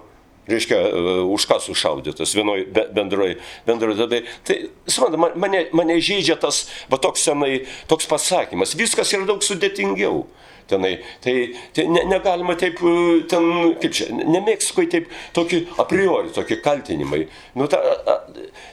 [0.48, 3.37] reiškia, e, už ką sušaudytas vienoj bendroj,
[3.68, 4.24] bendroj dabai.
[4.44, 4.57] Tai,
[4.88, 10.26] supranta, mane, mane žaidžia tas, va toks senai, toks pasakymas, viskas yra daug sudėtingiau.
[10.68, 10.98] Tenai.
[11.24, 11.33] Tai,
[11.72, 13.44] tai ne, negalima taip, e, ten,
[13.81, 17.22] kaip čia, nemėgstu, kai taip, tokie a priori, tokie kaltinimai.
[17.57, 18.18] Nu, ta, a,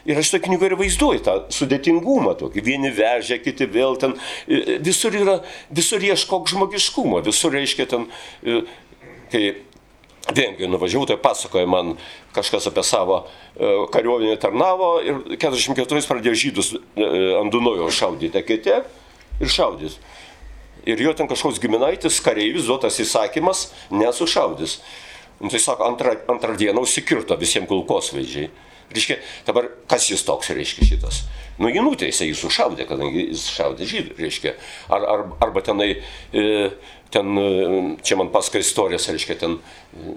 [0.03, 2.65] ir aš tą knygą ir vaizduoju, tą sudėtingumą tokį.
[2.67, 4.17] Vieni vežia, kiti vėl ten.
[4.43, 5.37] E, visur yra,
[5.71, 8.09] visur ieškok žmogiškumo, visur reiškia ten,
[9.31, 9.45] kai
[10.25, 11.91] Vengrijoje nuvažiavau, tai pasakoja man
[12.33, 18.79] kažkas apie savo e, kariuomenę tarnavo ir 44 pradėjo žydus e, ant Dunojo šaudyti ekete
[19.37, 19.99] ir šaudys.
[20.85, 24.79] Ir jo ten kažkoks giminaitis, kareivis, duotas įsakymas, nesušaudys.
[25.39, 28.49] Nu, tai sako, antrą, antrą dieną užsikirto visiems kulkosvaidžiai.
[28.93, 31.23] Reiškia, dabar kas jis toks, reiškia šitas?
[31.55, 34.55] Nu, jį nuteisė, jis sušaudė, kadangi jis šaudė žydų, reiškia.
[34.91, 35.87] Ar, ar, arba tenai,
[36.35, 36.69] e,
[37.15, 39.57] ten, e, čia man pasakoja istorijas, reiškia, ten,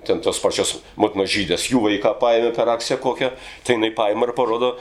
[0.08, 3.30] ten tos pačios motinos žydės, jų vaiką paėmė per akciją kokią,
[3.62, 4.74] tai jinai paėmė ir parodo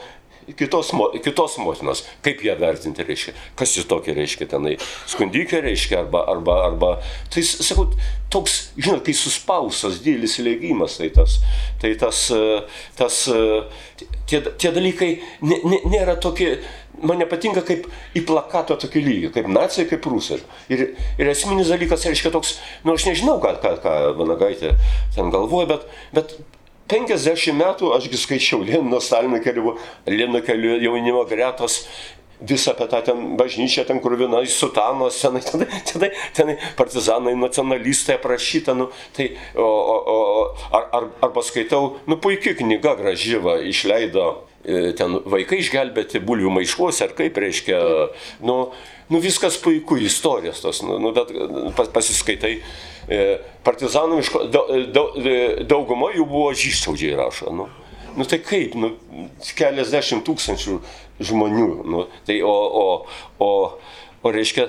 [0.58, 0.90] kitos,
[1.22, 4.74] kitos motinos, kaip ją vertinti reiškia, kas jis tokia reiškia tenai,
[5.10, 6.92] skundikė reiškia, arba, arba, arba,
[7.30, 7.88] tai sakau,
[8.32, 11.38] toks, žinot, kai suspaustas didelis lėgymas, tai tas,
[11.82, 12.26] tai tas,
[12.98, 13.26] tas
[14.28, 15.10] tie, tie dalykai
[15.42, 16.50] nė, nė, nėra tokie,
[17.02, 20.40] man nepatinka kaip į plakato tokį lygį, kaip nacijai, kaip rusai.
[20.72, 20.84] Ir,
[21.18, 24.76] ir esminis dalykas, reiškia toks, nu aš nežinau, ką, ką, ką Vanagaitė
[25.16, 26.38] ten galvoja, bet, bet
[26.88, 29.76] 50 metų ašgi skaičiau Lenino Stalino keliu,
[30.08, 31.82] Lenino keliu jaunimo gretos,
[32.40, 38.18] visą apie tą ten bažnyčią, ten kur viena sutanos, tenai, tenai, tenai, tenai partizanai, nacionalistai
[38.18, 39.68] aprašyta, nu, tai, o,
[40.16, 40.18] o,
[40.72, 44.28] ar, ar, arba skaitau, nu, puikiai knyga gražyva išleido
[44.64, 47.80] e, ten vaikai išgelbėti bulvių maišuose, ar kaip reiškia,
[48.46, 48.60] nu,
[49.08, 51.34] nu viskas puiku, istorijos tos, nu, nu bet
[51.76, 52.58] pas, pasiskaitai
[53.08, 54.40] E, partizanų miško,
[55.68, 57.52] dauguma jų buvo žyščiaudžiai rašo.
[57.56, 57.68] Nu.
[58.18, 58.92] nu tai kaip, nu,
[59.56, 60.76] keliasdešimt tūkstančių
[61.20, 61.68] žmonių.
[61.88, 62.86] Nu, tai o, o,
[63.42, 63.50] o,
[64.22, 64.68] o reiškia,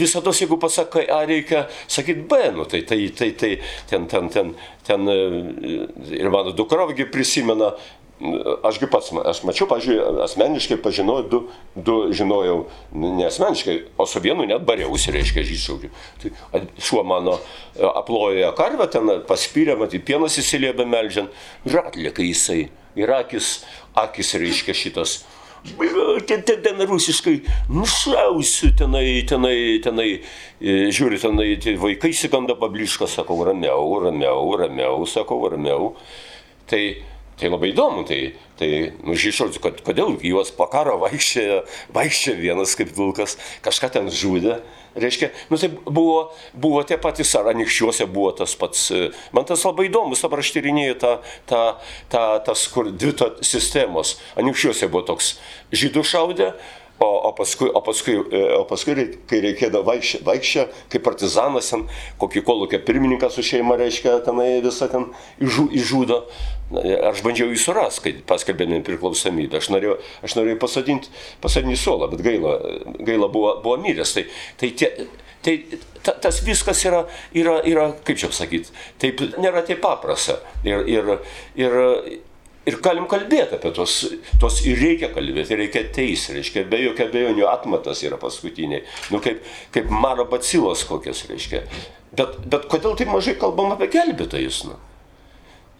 [0.00, 3.52] visada, jeigu pasakai A, reikia sakyti B, nu, tai, tai, tai, tai
[3.90, 4.54] ten, ten, ten,
[4.86, 5.18] ten e,
[6.18, 7.74] ir mano dukra prisimena
[8.66, 11.38] Ašgi pats, aš mačiau, pažiūrėjau, asmeniškai pažinojau, du,
[11.86, 12.56] du žinojau,
[12.98, 15.90] ne asmeniškai, o su vienu net bariausi, reiškia, žyšaudžiu.
[16.18, 21.30] Tai šuo mano e, aplojoje karvę, ten paspyrė, matyt, pienas įsiliebė melžiant,
[21.68, 22.64] ir atlika jisai,
[22.98, 23.60] ir akis,
[24.02, 25.20] akis reiškia šitas
[26.28, 27.36] ten, ten, rusiškai,
[27.72, 30.08] nušausiu tenai, tenai, tenai,
[30.60, 31.50] žiūri, tenai,
[31.80, 35.94] vaikai įsiganda pablišką, sakau, ramiau, ramiau, ramiau, sakau, ramiau.
[36.68, 36.82] Tai
[37.38, 38.68] Tai labai įdomu, tai, tai
[39.06, 41.60] nu, žišausiu, kad kodėl juos po karo vaikščia,
[41.94, 44.56] vaikščia vienas kaip vilkas, kažką ten žudė.
[44.98, 48.88] Reiškia, nu tai buvo, buvo tie patys, ar anikščiuose buvo tas pats.
[49.36, 51.14] Man tas labai įdomus, dabar aš tyrinėjau tą,
[51.50, 51.62] tą,
[52.12, 53.14] tą, tas, kur dvi
[53.46, 54.16] sistemos.
[54.40, 55.36] Anikščiuose buvo toks
[55.76, 56.52] žydų šaudė,
[57.00, 58.94] O, o, paskui, o, paskui, e, o paskui,
[59.30, 61.84] kai reikėdavo vaikščia, vaikščia kaip partizanas, ten,
[62.18, 65.06] kokį kolūkį pirmininką su šeima, reiškia, tenai visą ten
[65.38, 66.24] išžu, išžudo.
[66.68, 69.56] Aš bandžiau jį surasti, kai paskelbė nepriklausomybę.
[69.56, 72.58] Aš norėjau, aš norėjau pasadinti, pasadinti suolą, bet gaila,
[72.98, 74.12] gaila buvo, buvo miręs.
[74.18, 74.24] Tai,
[74.60, 74.90] tai, tie,
[75.46, 75.56] tai
[76.04, 80.42] ta, tas viskas yra, yra, yra kaip čia pasakyti, taip nėra taip paprasta.
[80.66, 81.14] Ir, ir,
[81.56, 81.78] ir,
[82.68, 83.92] Ir galim kalbėti apie tos,
[84.42, 88.82] tos ir reikia kalbėti, reikia teisę, reiškia, be jokio abejonių atmatas yra paskutiniai,
[89.14, 89.40] nu kaip,
[89.72, 91.62] kaip maro bacilos kokias, reiškia.
[92.18, 94.66] Bet, bet kodėl taip mažai kalbam apie gelbėtojus?
[94.68, 94.76] Nu?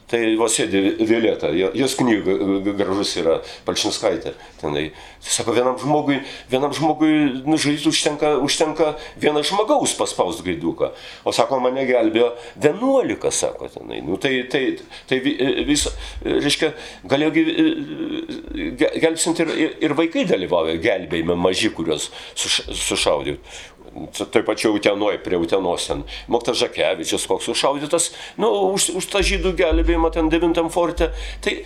[0.09, 2.37] Tai va sėdi Violeta, jos knyga
[2.79, 4.33] gražus yra, Palčinskaitė.
[4.61, 4.87] Tenai.
[5.21, 10.95] Tai sako, vienam žmogui, vienam žmogui nužudyti užtenka, užtenka vieną žmogaus paspaust gaiduką.
[11.29, 14.01] O sako, mane gelbėjo 11, sako tenai.
[14.07, 14.79] Nu, tai, tai,
[15.11, 15.21] tai
[15.69, 15.85] vis,
[16.25, 16.73] reiškia,
[17.09, 17.35] galėjo
[19.05, 23.77] gelbsinti ir, ir vaikai dalyvauja gelbėjime maži, kuriuos sušaudyti
[24.19, 29.57] toj pačioj Utenoj, prie Utenos ten, Moktas Žakevičius, koks užšaudytas, nu, už, už tą žydų
[29.59, 31.13] gelbėjimą ten devintam forte.
[31.45, 31.59] Tai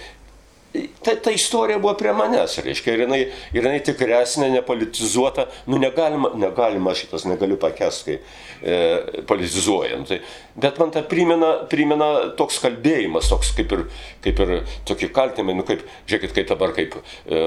[1.04, 3.20] ta, ta istorija buvo prie manęs, reiškia, ir jinai,
[3.52, 10.08] ir jinai tikresnė, nepolitizuota, nu negalima, negalima šitas, negaliu pakesti, kai e, politizuojant.
[10.08, 10.20] Tai,
[10.64, 13.84] bet man tai primena, primena toks kalbėjimas, toks kaip ir,
[14.24, 14.54] kaip ir
[14.88, 17.42] tokie kaltimai, nu kaip, žiūrėkit, kaip dabar, kaip, e,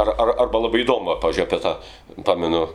[0.00, 1.76] ar, ar, arba labai įdomu, pažiūrėjau, apie tą,
[2.28, 2.66] pamenu,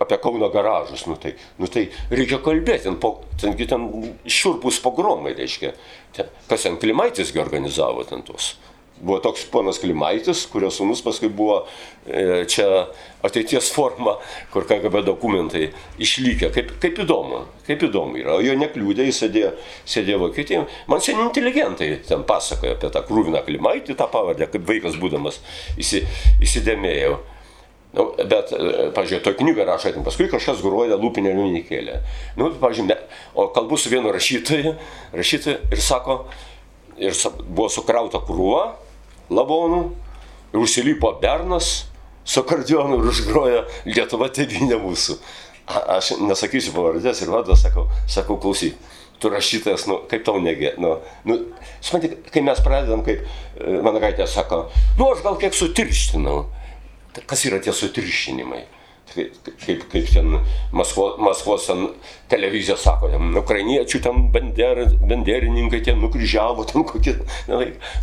[0.00, 3.88] apie Kauno garažus, nu tai, nu tai reikia kalbėti, ten, po, tengi ten
[4.24, 5.72] šiurpus pogromai, reiškia,
[6.16, 8.54] ten, kas ten Klimaitisgi organizavo ten tuos.
[9.02, 11.56] Buvo toks ponas Klimaitis, kurio sunus paskui buvo
[12.06, 12.84] e, čia
[13.26, 14.14] ateities forma,
[14.52, 15.64] kur KGB dokumentai
[15.98, 16.52] išlykę.
[16.54, 18.36] Kaip, kaip įdomu, kaip įdomu yra.
[18.38, 19.50] O jo nekliūdė, jis sėdėjo,
[19.96, 20.68] sėdėjo Vokietijoje.
[20.92, 25.42] Man seniai inteligentai ten pasakoja apie tą krūviną Klimaitį, tą pavardę, kaip vaikas būdamas
[25.82, 26.04] įsi,
[26.46, 27.18] įsidėmėjau.
[27.92, 31.98] Nu, bet, e, pažiūrėjau, to knygą rašo, paskui kažkas gruoja lūpinę liunikėlę.
[32.40, 33.02] Nu, pažiūrėjau,
[33.36, 34.72] o kalbu su vienu rašytoju,
[35.12, 36.22] rašytoju ir sako,
[36.96, 38.70] ir buvo sukrauta krūva
[39.32, 39.82] lavonų,
[40.52, 41.84] ir užsilypo Bernas
[42.24, 45.18] su akordionu ir užgrojo Lietuva tėvynė mūsų.
[45.66, 48.80] A, aš nesakysiu pavardės ir vadą sakau, sakau, klausyk,
[49.22, 50.96] tu rašytojas, nu, kaip tau negė, nu,
[51.28, 51.38] nu,
[51.84, 54.64] supranti, kai mes pradedam, kaip e, mano gaitė sako,
[54.98, 56.40] nu, aš gal kiek sutirštinau.
[57.26, 58.62] Kas yra tie sutiršinimai?
[59.12, 59.34] Kaip,
[59.92, 60.38] kaip ten
[60.72, 61.82] Maskvo, Maskvos ten
[62.32, 67.18] televizija sako, ten, ukrainiečių ten bender, benderininkai ten nukryžiavo, ten kokie.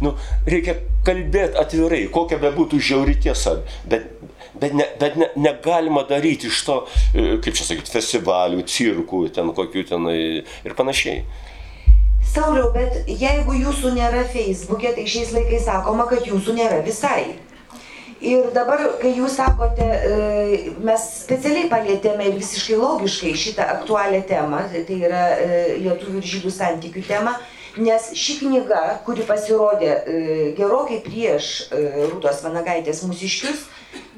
[0.03, 0.13] Nu,
[0.45, 0.75] reikia
[1.07, 3.55] kalbėti atvirai, kokia bebūtų žiauri tiesa,
[3.89, 4.05] bet,
[4.53, 6.77] bet, ne, bet ne, negalima daryti iš to,
[7.15, 11.23] e, kaip čia sakyti, festivalių, cirkų, ten kokių ten ir panašiai.
[12.29, 17.39] Sauliau, bet jeigu jūsų nėra Facebook'e, tai šiais laikais sakoma, kad jūsų nėra visai.
[18.19, 24.65] Ir dabar, kai jūs sakote, e, mes specialiai palėtėme ir visiškai logiškai šitą aktualią temą,
[24.73, 27.37] tai yra e, lietuvių ir žydų santykių tema,
[27.79, 30.17] nes ši knyga, kuri pasirodė e,
[30.57, 33.63] gerokai prieš Rūtos Vanagaitės mūsiškius,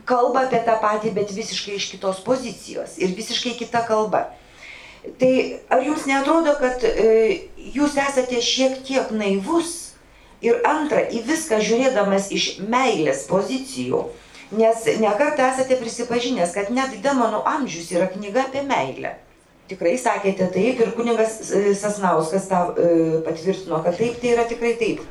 [0.09, 4.31] kalba apie tą patį, bet visiškai iš kitos pozicijos ir visiškai kita kalba.
[5.21, 5.33] Tai
[5.69, 6.81] ar jums netrodo, kad
[7.77, 9.80] jūs esate šiek tiek naivus
[10.41, 14.05] Ir antra, į viską žiūrėdamas iš meilės pozicijų,
[14.57, 19.13] nes nekartą esate prisipažinęs, kad net demonų amžius yra knyga apie meilę.
[19.69, 22.87] Tikrai sakėte taip ir kuningas e, Sasnauskas tą e,
[23.27, 25.05] patvirtino, kad taip, tai yra tikrai taip.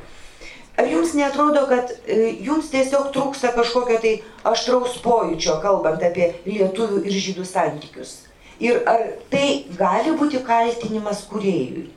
[0.77, 4.13] Ar jums netrodo, kad e, jums tiesiog trūksta kažkokio tai
[4.51, 8.13] aštraus pojūčio, kalbant apie lietuvių ir žydų santykius?
[8.61, 11.87] Ir ar tai gali būti kaltinimas kuriejui?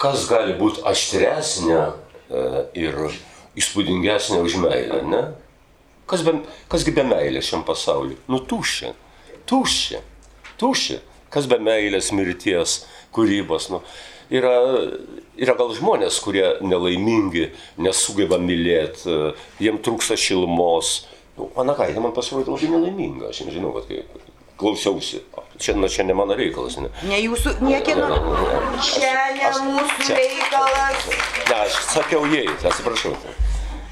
[0.00, 1.90] Kas gali būti aštresnė e,
[2.78, 2.98] ir
[3.56, 5.22] įspūdingesnė už meilę, ne?
[6.06, 6.36] Kas be,
[6.70, 8.18] kasgi be meilės šiam pasauliu?
[8.30, 8.92] Nu tuščia,
[9.50, 10.02] tuščia,
[10.60, 11.00] tuščia.
[11.34, 13.82] Kas be meilės, mirties, kūrybos, nu.
[14.30, 14.52] Yra,
[15.38, 17.48] yra gal žmonės, kurie nelaimingi,
[17.82, 20.96] nesugeba mylėti, e, jiem trūksta šilumos.
[21.36, 24.25] Nu, Anakaitė man pasirodė labai nelaiminga, aš nežinau, kad kaip
[24.60, 25.22] klausiausi.
[25.58, 26.76] Čia, na, čia ne mano reikalas.
[26.80, 28.08] Ne, ne jūsų, niekieno.
[28.84, 31.06] Čia ne mūsų čia, reikalas.
[31.48, 33.14] Ne, aš sakiau jai, atsiprašau.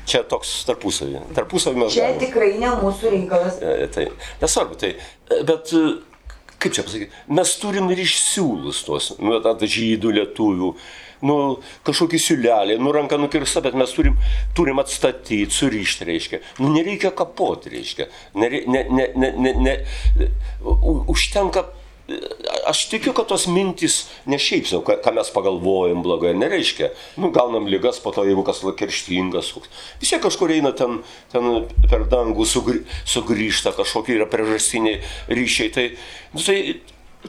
[0.08, 1.22] čia toks tarpusavį.
[1.36, 1.94] Tarpusavį mes.
[1.96, 2.20] Čia galim.
[2.20, 3.60] tikrai ne mūsų reikalas.
[3.64, 4.08] E, Tai
[4.42, 4.92] nesvarbu, tai,
[5.30, 5.84] e, bet e,
[6.60, 10.70] kaip čia pasakyti, mes turim ir išsiūlus tuos, nu, žydų, lietuvių,
[11.24, 11.38] nu,
[11.86, 14.18] kažkokį siūlelį, nu, ranką nukirsta, bet mes turim,
[14.56, 16.42] turim atstatyti, surišti, reiškia.
[16.60, 18.10] Nu, nereikia kapoti, reiškia.
[18.40, 19.78] Nerei, ne, ne, ne, ne, ne,
[21.08, 21.66] užtenka
[22.68, 23.94] Aš tikiu, kad tos mintys
[24.28, 26.90] ne šiaip sau, ką mes pagalvojam blogai, nereiškia.
[27.16, 29.54] Nu, gaunam lygas po to, jeigu kas kerštingas.
[30.02, 30.98] Vis tiek kažkur eina ten,
[31.32, 35.00] ten per dangų, sugry, sugrįžta kažkokie yra priežastiniai
[35.32, 35.72] ryšiai.
[35.72, 35.86] Tai,
[36.36, 36.58] nu, tai,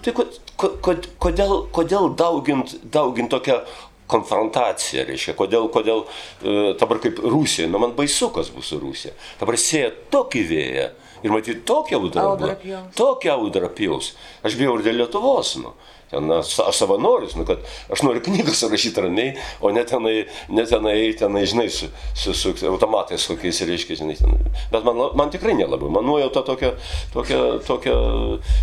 [0.03, 0.27] tai ko,
[0.59, 3.61] ko, ko- kodėl, kodėl daugint, daugint tokią
[4.11, 9.15] konfrontaciją, reiškia, kodėl, kodėl e, dabar kaip Rusija, nu man baisu, kas bus su Rusija.
[9.39, 10.87] Dabar sėja tokį vėją
[11.25, 12.55] ir matyti tokią audrą.
[12.97, 14.13] Tokią audrą pjaus.
[14.45, 15.73] Aš bijau ir dėl Lietuvos, nu.
[16.11, 17.63] Ten aš, aš savanoris, nu, kad
[17.93, 20.15] aš noriu knygą surašyti ramiai, o ne tenai,
[20.53, 24.17] ne tenai, tenai žinai, su, su, su automatais kokiais reiškia, žinai.
[24.19, 24.37] Ten.
[24.73, 25.89] Bet man, man tikrai nelabai.
[25.93, 26.75] Man nuojauta tokia,
[27.13, 27.95] tokia, tokia,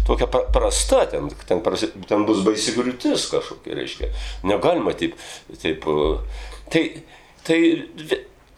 [0.07, 1.63] tokia pra- prasta, ten, ten,
[2.09, 4.13] ten bus baisi griūtis kažkokia, reiškia.
[4.47, 5.19] Negalima taip.
[5.63, 5.89] taip
[6.73, 7.03] tai,
[7.45, 7.61] tai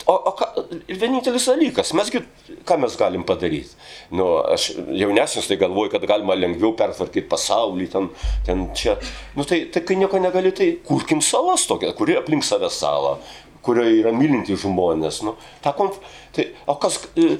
[0.06, 0.46] O, o ką,
[0.84, 2.20] ir vienintelis dalykas, mesgi,
[2.68, 3.72] ką mes galim padaryti?
[4.12, 8.10] Nu, aš jaunesnis tai galvoju, kad galima lengviau pertvarkyti pasaulį, ten,
[8.44, 8.98] ten čia.
[9.38, 13.16] Nu, tai, tai kai nieko negali, tai kurkim salas tokia, kuri aplink save salą,
[13.64, 15.22] kurioje yra mylinti žmonės.
[15.24, 15.96] Nu, tą konf...
[16.36, 17.38] tai, o kas e,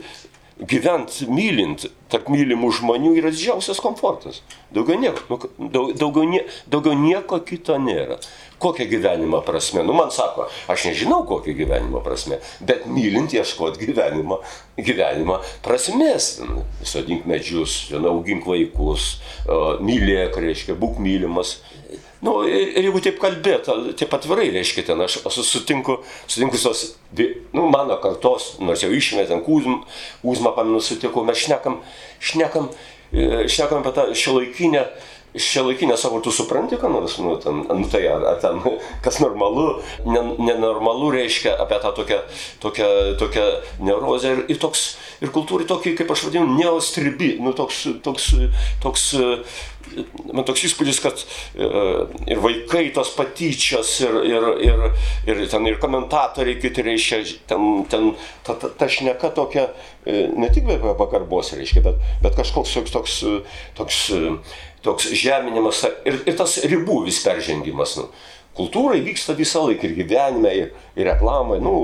[0.62, 4.40] gyvent mylint tarp mylimų žmonių yra didžiausias komfortas.
[4.74, 8.20] Daugiau nieko, nu, daug, daugiau, nie, daugiau nieko kito nėra.
[8.62, 9.83] Kokia gyvenimo prasme?
[9.83, 14.40] Nu, man sako, aš nežinau, kokia gyvenimo prasme, bet mylint ieškoti gyvenimo,
[14.79, 16.38] gyvenimo prasmės.
[16.87, 19.17] Sodink medžius, augink vaikus,
[19.83, 21.59] mylėk, reiškia, būk mylimas.
[22.25, 23.67] Nu, ir, ir jeigu taip kalbėt,
[24.01, 26.85] taip atvirai reiškia ten, aš, aš sutinku, sutinku su tos,
[27.53, 29.83] nu, mano kartos, nors jau išmetėm kūzmą,
[30.23, 31.83] kūzmą pamenu sutikau, mes šnekam,
[32.25, 32.71] šnekam,
[33.12, 34.07] e, šnekam apie tą
[35.35, 38.61] šiuolaikinę, šiuolaikinę savo, tu supranti, ką nors, nu, ten, nu, tai ar, ar ten,
[39.05, 42.18] kas normalu, ne, nenormalu reiškia apie tą tokią,
[42.61, 42.85] tokią,
[43.18, 43.44] tokią
[43.81, 48.31] neurozę ir, ir toks, ir kultūrai tokį, kaip aš vadinu, neostribi, nu, toks, toks,
[48.83, 49.14] toks,
[50.33, 51.68] man toks įspūdis, kad e,
[52.31, 54.85] ir vaikai tos patyčios, ir, ir, ir,
[55.31, 58.12] ir ten ir komentatoriai kiti reiškia, ten, ten
[58.47, 59.68] ta, ta, ta šneka tokia,
[60.07, 63.18] e, ne tik be pagarbos reiškia, bet, bet kažkoks toks, toks,
[63.79, 64.37] toks, e,
[64.85, 67.97] toks žeminimas ir, ir tas ribų vis peržengimas.
[68.01, 68.09] Nu.
[68.55, 71.74] Kultūrai vyksta visą laiką ir gyvenime, ir, ir reklamai, nu,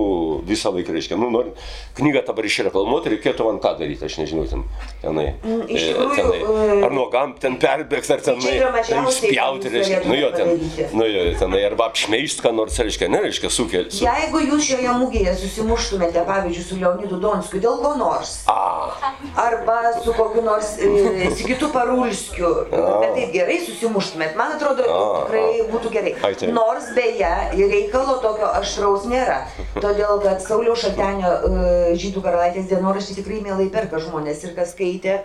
[0.47, 1.17] visą laiką reiškia.
[1.19, 1.51] Nu, nori,
[1.99, 4.63] knygą dabar išreklamuoti, reikėtų man ką daryti, aš nežinau, ten,
[5.03, 5.27] tenai.
[5.43, 8.55] Mm, iš e, tikrųjų, tenai, e, ar nuogam ten perbėgs, ar tenai.
[8.77, 10.01] mažiausiai, Spjauti, ką jūs reiškia.
[10.07, 13.99] Nu jo, ten, nu jo, tenai, arba apšmeišt, ką nors, reiškia, ne, reiškia, sukelti.
[13.99, 14.07] Su...
[14.07, 18.95] Jeigu jūs šioje mūgėje susimuštumėte, pavyzdžiui, su Leonidu Donskiu dėl ko nors, A,
[19.43, 25.67] arba su kokiu nors e, Sigitu Parulskiu, bet taip gerai susimuštumėt, man atrodo, A, tikrai
[25.75, 26.15] būtų gerai.
[26.55, 29.45] Nors beje, reikalo tokio aštraus nėra,
[29.77, 31.63] todėl kad Sauliaus Šaltenio e,
[32.01, 35.21] žydų karalaitės dienoraštį tikrai mielai perka žmonės ir kas skaitė,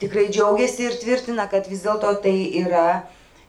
[0.00, 2.86] tikrai džiaugiasi ir tvirtina, kad vis dėlto tai yra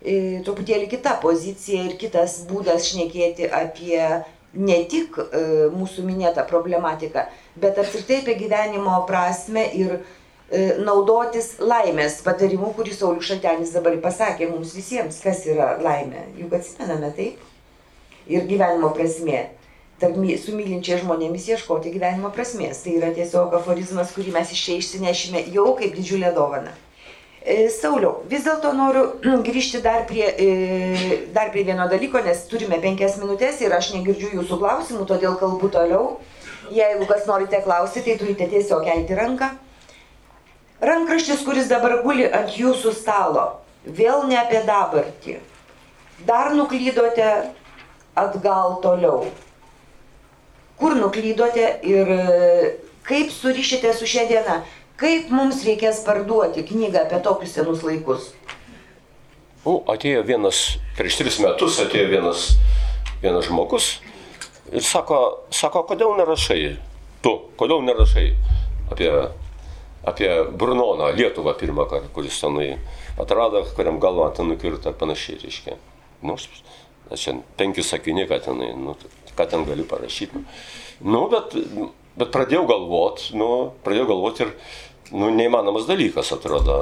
[0.02, 4.02] e, truputėlį kita pozicija ir kitas būdas šnekėti apie
[4.54, 7.26] ne tik e, mūsų minėtą problematiką,
[7.60, 10.02] bet apskritai apie gyvenimo prasme ir e,
[10.82, 16.26] naudotis laimės patarimu, kurį Saulius Šaltenis dabar pasakė mums visiems, kas yra laimė.
[16.42, 17.46] Juk atsimename taip.
[18.30, 19.48] Ir gyvenimo prasmė.
[20.00, 22.84] Tarp su mylinčiai žmonėmis ieškoti gyvenimo prasmės.
[22.86, 26.72] Tai yra tiesiog aforizmas, kurį mes iš čia išsinešime jau kaip didžiulę dovaną.
[27.40, 29.06] E, Sauliau, vis dėlto noriu
[29.48, 34.34] grįžti dar prie, e, dar prie vieno dalyko, nes turime penkias minutės ir aš negirdžiu
[34.40, 36.18] jūsų klausimų, todėl kalbu toliau.
[36.70, 39.50] Jeigu kas norite klausyti, tai turite tiesiog kelti ranką.
[40.80, 43.48] Rankraštis, kuris dabar guli ant jūsų stalo,
[43.84, 45.40] vėl ne apie dabartį.
[46.28, 47.30] Dar nuklydote
[48.20, 49.26] atgal toliau.
[50.80, 52.76] Kur nuklydote ir e,
[53.08, 54.62] kaip surišite su šia diena?
[55.00, 58.34] Kaip mums reikės parduoti knygą apie tokius senus laikus?
[59.66, 60.60] nu, atėjo vienas,
[60.98, 62.46] prieš tris metus atėjo vienas,
[63.22, 63.90] vienas žmogus
[64.72, 65.18] ir sako,
[65.54, 66.78] sako, kodėl nerašai,
[67.22, 68.26] tu, kodėl nerašai
[68.90, 69.10] apie,
[70.08, 72.70] apie Brunoną, Lietuvą pirmą kartą, kuris tenai
[73.20, 75.76] atrado, kuriam galva ten nukirta ir panašiai, reiškia.
[76.24, 78.96] Nu, aš- čia penki sakiniai, ką tenai, nu,
[79.40, 80.44] ką ten gali parašyti.
[81.08, 81.56] Nu, bet,
[82.20, 83.50] bet pradėjau galvot, nu,
[83.86, 84.54] pradėjau galvot ir,
[85.16, 86.82] nu, neįmanomas dalykas atrodo,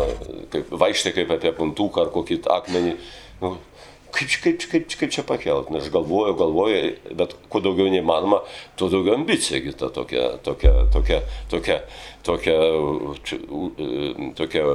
[0.53, 2.97] kaip vaikštai kaip apie puntuką ar kokį akmenį.
[3.43, 3.55] Nu,
[4.17, 5.69] kaip, kaip, kaip, kaip čia pakelt.
[5.73, 8.41] Nes aš galvoju, galvoju, bet kuo daugiau neįmanoma,
[8.79, 11.79] tuo daugiau ambicija kita tokia, tokia, tokia, tokia,
[12.25, 12.57] tokia,
[14.39, 14.65] tokia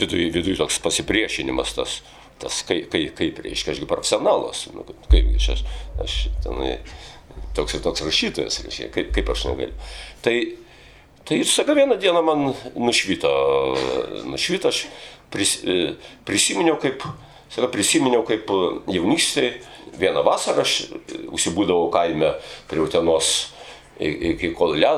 [0.00, 2.00] viduje viduj toks pasipriešinimas tas.
[2.44, 5.64] Tas kaip, kaip, kaip reiškia, ašgi profesionalas, nu, kaip aš,
[6.04, 6.74] aš tenai
[7.56, 9.90] toks ir toks rašytojas, reiškia, kaip, kaip aš negaliu.
[10.24, 10.34] Tai,
[11.24, 13.30] tai ir sako vieną dieną man nušvito,
[14.28, 14.84] nušvito, aš
[15.32, 15.62] pris,
[16.28, 17.06] prisiminiau kaip,
[17.54, 18.60] Save prisiminiau kaip e,
[18.96, 19.52] jaunystėje,
[20.00, 22.32] vieną vasarą aš e, užsibūdavau kaime
[22.70, 23.28] prie Utenos,
[24.02, 24.90] iki kol le,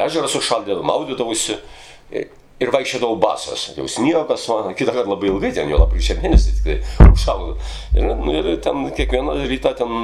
[0.00, 1.58] ežeras užšaldė, maudydavausi
[2.62, 3.68] ir vaikščiodavau basas.
[3.76, 7.56] Jau sniegas, man kitą kartą labai ilgai ten, jau lapkričio mėnesį tik tai užšaldo.
[7.96, 9.96] Ir, nu, ir ten kiekvieną rytą ten,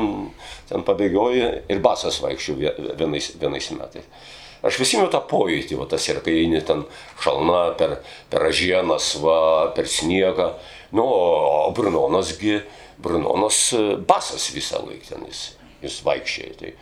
[0.71, 2.59] ten pabėgioju ir basas vaikščiu
[2.99, 4.11] vienais, vienais metais.
[4.59, 6.83] Aš jau tą pojūtį, va tas ir kai eini ten
[7.23, 8.01] šalna per,
[8.31, 10.51] per ažienas, va, per sniegą.
[10.99, 12.57] Nu, o Brunonasgi,
[12.99, 15.43] Brunonas e, basas visą laiką ten jis,
[15.85, 16.57] jis vaikščiai.
[16.59, 16.73] Tai.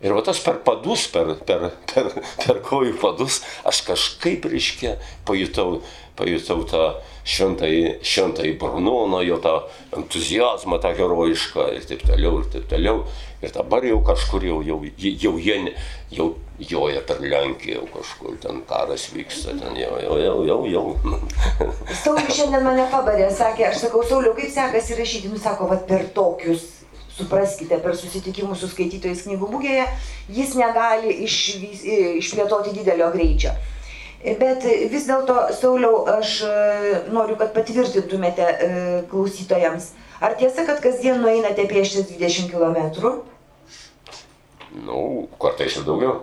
[0.00, 2.06] Ir va tas per padus, per, per, per,
[2.40, 4.94] per kojų padus, aš kažkaip, reiškia,
[5.28, 5.82] pajutau,
[6.16, 6.84] pajutau tą
[7.28, 9.58] šventąjį, šventąjį Brunoną, jo tą
[9.98, 13.04] entuzijazmą, tą herojišką ir taip toliau, ir taip toliau.
[13.44, 15.58] Ir dabar jau kažkur jau, jau, jau jie
[16.16, 16.30] jau
[16.60, 20.60] joja per Lenkiją, jau kažkur ten karas vyksta, ten jau, jau, jau, jau.
[20.72, 21.20] jau.
[22.02, 26.08] Saulius šiandien mane pabarė, sakė, aš sakau, Sauliu, kaip sekasi rašyti, nu sako, va per
[26.16, 26.79] tokius
[27.16, 29.86] supraskite, per susitikimus su skaitytojais knygų būgėje,
[30.36, 31.40] jis negali iš,
[32.20, 33.54] išplėtoti didelio greičio.
[34.20, 36.54] Bet vis dėlto, Sauliau, aš e,
[37.08, 38.72] noriu, kad patvirtintumėte e,
[39.08, 42.76] klausytojams, Ar tiesa, kad kasdien nueinate pieštis 20 km?
[44.84, 46.18] Nu, kartais ir daugiau.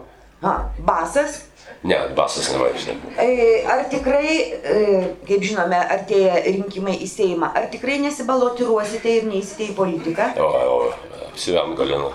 [0.45, 1.46] A, basas?
[1.87, 2.95] Ne, basas nevaikščia.
[3.21, 3.27] E,
[3.69, 4.79] ar tikrai, e,
[5.27, 10.31] kaip žinome, artėja rinkimai į Seimą, ar tikrai nesibalotiruosite ir neįsite į politiką?
[10.41, 12.09] O, o, apsivem galinu.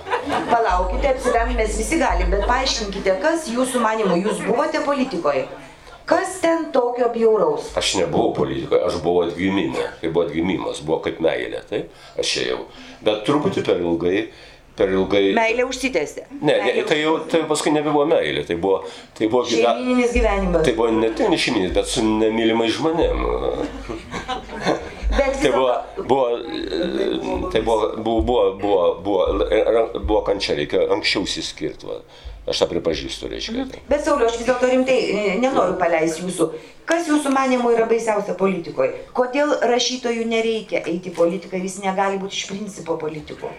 [0.50, 5.46] Palaukite, apsivem mes visi galim, bet paaiškinkite, kas jūsų manimu, jūs buvote politikoje?
[6.10, 7.68] Kas ten tokio bjauraus?
[7.78, 9.86] Aš nebuvau politikoje, aš buvau atgimime.
[10.00, 11.92] Tai buvo atgimimas, buvo kaip meilė, taip?
[12.18, 12.64] Aš ėjau.
[13.06, 14.24] Bet truputį per ilgai,
[14.78, 15.32] per ilgai.
[15.36, 16.26] Meilė užsitęsė.
[16.40, 18.82] Ne, ne tai jau tai paskui nebebuvo meilė, tai buvo...
[19.18, 19.74] Tai buvo gyva...
[19.76, 20.66] Šeimininis gyvenimas.
[20.66, 23.24] Tai buvo ne tik šeimininis, bet su nemylimais žmonėm.
[25.12, 25.72] Bet tai buvo,
[26.08, 26.26] buvo,
[27.52, 31.88] tai buvo, buvo, buvo, buvo, buvo, buvo kančia, reikia anksčiau įsiskirti.
[31.90, 32.00] Va.
[32.42, 33.66] Aš tą pripažįstu, reiškia.
[33.70, 33.80] Tai.
[33.86, 36.48] Bet Sauliu, aš vis dėlto rimtai e, nenoriu paleisti jūsų.
[36.88, 38.96] Kas jūsų manimo yra baisiausia politikoje?
[39.14, 43.52] Kodėl rašytojų nereikia eiti į politiką, jis negali būti iš principo politiku?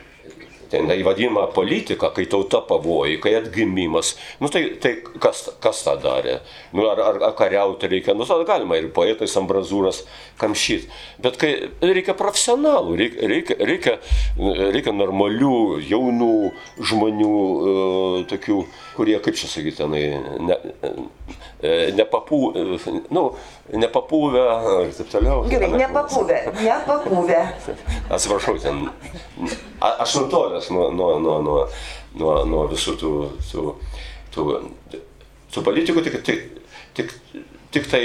[0.74, 6.40] Ten įvadimą politiką, kai tauta pavojai, kai atgimimas, nu tai, tai kas, kas tą darė?
[6.74, 10.04] Nu, ar, ar, ar kariauti reikia, nu tada galima ir poetais ambrazūras
[10.42, 10.90] kamšyti,
[11.24, 11.52] bet kai
[11.84, 13.98] reikia profesionalų, reikia, reikia, reikia,
[14.74, 15.58] reikia normalių,
[15.92, 16.34] jaunų
[16.90, 18.60] žmonių, e, tokių,
[18.98, 20.04] kurie, kaip čia sakyti, tenai,
[20.50, 20.58] ne,
[21.62, 23.26] e, nepapū, e, nu,
[23.84, 24.44] nepapūvę
[24.88, 25.44] ir taip toliau.
[25.52, 27.42] Gerai, nepapūvę, nepapūvę.
[28.14, 28.88] Atsiprašau, ten,
[29.80, 31.60] a, aš nutolęs nuo, nuo, nuo, nuo,
[32.20, 33.14] nuo, nuo visų tų,
[33.50, 33.66] tų,
[34.36, 34.46] tų,
[35.54, 36.46] tų politikų, tik, tik,
[36.98, 37.16] tik,
[37.74, 38.04] tik tai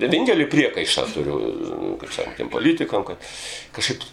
[0.00, 1.40] vienintelį priekaištą turiu,
[2.00, 3.20] kaip sakant, tiem politikam, kad
[3.76, 4.06] kažkaip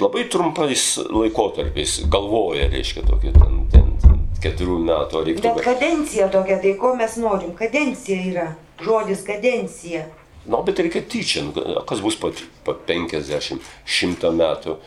[0.00, 5.44] labai trumpais laikotarpiais galvoja, reiškia, tokį ten, ten, ten keturių metų reiktų.
[5.44, 7.52] Bet kadencija tokia, tai ko mes norim?
[7.58, 8.48] Kadencija yra.
[8.80, 10.06] Žodis kadencija.
[10.46, 11.52] Na, no, bet reikia tyčia, nu,
[11.86, 12.30] kas bus po,
[12.64, 14.78] po 50, 100 metų.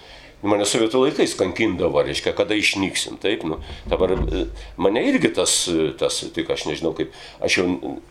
[0.44, 4.41] Mane sovietų laikais kankindavo, reiškia, kada išnyksim, taip, nu, dabar e,
[4.76, 5.54] mane irgi tas,
[6.00, 7.14] tas, tik aš nežinau kaip,
[7.44, 7.66] aš jau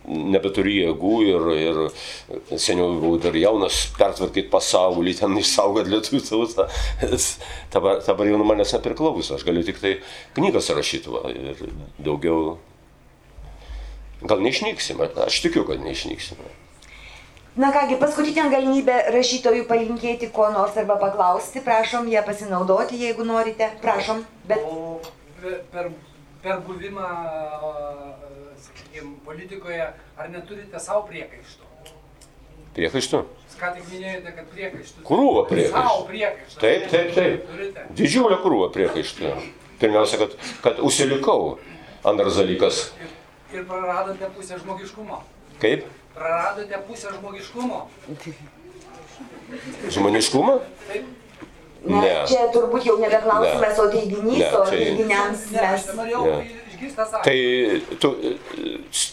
[0.09, 6.69] nebeturiu jėgų ir, ir seniau buvau dar jaunas, pertvarkyti pasaulį, ten išsaugot lietuvių tautą,
[7.75, 9.99] dabar, dabar jau nuo manęs nepriklauso, aš galiu tik tai
[10.39, 11.61] knygas rašyti va, ir
[12.01, 12.57] daugiau,
[14.25, 16.41] gal neišnyksim, aš tikiu, kad neišnyksim.
[17.53, 23.69] Na kągi, paskutinė galimybė rašytojų palinkėti ko nors arba paklausti, prašom ją pasinaudoti, jeigu norite,
[23.83, 24.23] prašom.
[24.49, 24.63] Bet...
[24.65, 25.01] O
[25.73, 25.91] per,
[26.43, 27.09] per buvimą,
[28.63, 31.69] sakykime, politikoje, ar neturite savo priekaištų?
[32.79, 33.21] Priekaištų?
[33.61, 35.05] Ką tik minėjote, kad priekaištų.
[35.11, 35.83] Krūva priekaištų.
[35.91, 36.63] Savo priekaištų.
[36.65, 37.45] Taip, taip, taip.
[37.51, 37.87] Turite?
[38.01, 39.35] Didžiulė krūva priekaištų.
[39.83, 41.59] Pirmiausia, kad, kad užsilikau.
[42.09, 42.87] Antras dalykas.
[42.97, 43.13] Ir,
[43.59, 45.21] ir praradote pusę žmogiškumo.
[45.63, 45.85] Kaip?
[46.17, 47.81] Praradote pusę žmogiškumo.
[49.89, 50.59] Žmoniškumą?
[50.89, 51.05] Taip.
[51.83, 52.11] Na, Ne.
[52.31, 53.83] čia turbūt jau nebe klausimas, Ne.
[53.83, 55.87] o teiginys, Ne, o teiginiams Ne, mes...
[55.97, 56.59] Ne.
[57.23, 57.37] Tai
[58.03, 58.09] tu,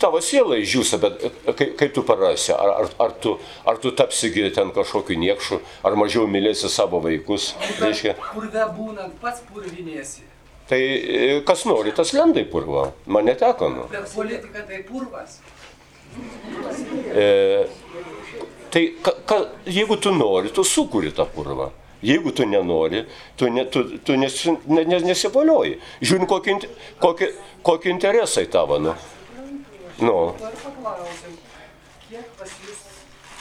[0.02, 1.20] tavo siela išdžiūsta, bet
[1.58, 2.50] kaip, kaip tu parasi?
[2.54, 3.36] Ar, ar, ar, tu,
[3.66, 7.52] ar tu tapsigi ten kažkokiu niekšu, ar mažiau mylėsi savo vaikus?
[7.82, 10.26] Reiškia, Purve būnant pats purvinėsi.
[10.70, 12.92] tai e, kas nori, tas lenda į purvą.
[13.06, 13.70] Man neteko.
[13.70, 13.86] Nu.
[13.94, 15.38] Bet politika tai purvas.
[17.10, 17.68] E,
[18.70, 21.70] tai ka, ka, jeigu tu nori, tu sukuri tą purvą.
[22.02, 23.04] Jeigu tu nenori,
[23.36, 24.36] tu, ne, tu, tu nes,
[24.72, 25.80] ne, ne, nesivalioji.
[26.00, 26.56] Žiūrint, kokie,
[27.02, 27.34] kokie,
[27.66, 28.78] kokie interesai tavo.
[28.80, 28.94] Nu.
[30.00, 30.14] Nu.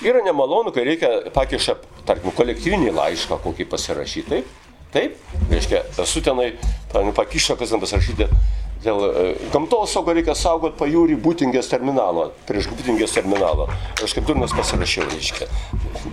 [0.02, 4.28] Yra nemalonu, kai reikia pakišą, tarkim, kolektyvinį laišką kokį pasirašyti.
[4.30, 4.56] Taip?
[4.94, 5.16] Taip?
[5.52, 6.52] Reiškia, esu tenai,
[6.92, 8.28] ten pakišą, kas ten pasirašyti.
[8.84, 9.22] Dėl e,
[9.52, 13.66] gamtos saugo reikia saugot pajūrį būtingės terminalo, prieš būtingės terminalą.
[14.04, 15.48] Aš kaip durnas pasirašiau, reiškia.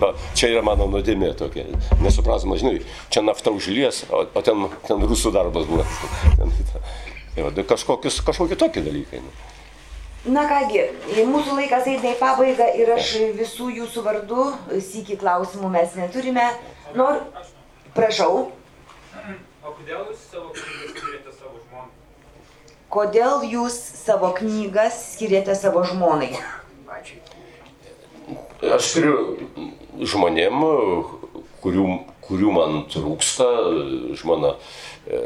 [0.01, 1.67] Va, čia yra mano nuodėmė tokia.
[2.01, 2.79] Nesuprasama, žinai,
[3.13, 5.85] čia nafta užlies, o, o ten, ten rusų darbas buvo.
[6.39, 6.55] Ten,
[7.35, 9.21] tai tai kažkokius, kažkokie tokie dalykai.
[9.21, 9.33] Nu.
[10.35, 10.87] Na kągi,
[11.29, 14.45] mūsų laikas eina į pabaigą ir aš visų jūsų vardų,
[14.81, 16.47] sįki klausimų mes neturime.
[16.97, 17.21] Noriu,
[17.93, 18.47] prašau,
[19.65, 22.04] O kodėl jūs savo knygas skiriate savo žmonai?
[22.95, 26.31] Kodėl jūs savo knygas skiriate savo žmonai?
[28.75, 29.15] Aš turiu
[29.99, 30.63] žmonėm,
[31.63, 31.85] kurių,
[32.25, 33.45] kurių man trūksta,
[34.17, 35.19] žmona e,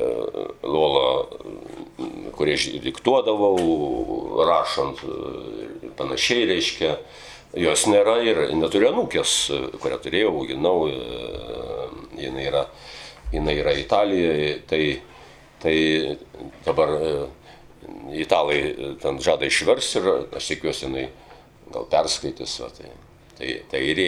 [0.66, 1.30] Lola,
[2.36, 3.56] kurie diktuodavau,
[4.50, 5.18] rašant e,
[5.88, 6.96] ir panašiai reiškia.
[7.58, 12.66] Jos nėra ir neturiu anūkės, e, kurią turėjau, auginau, e, jinai yra,
[13.34, 14.84] jinai yra Italijoje, tai,
[15.64, 15.78] tai
[16.68, 17.14] dabar e,
[18.16, 21.08] italai e, ten žada išversti ir aš tikiuosi, jinai
[21.74, 22.60] gal perskaitys.
[22.64, 22.92] Va, tai,
[23.38, 24.04] tai, tai ir.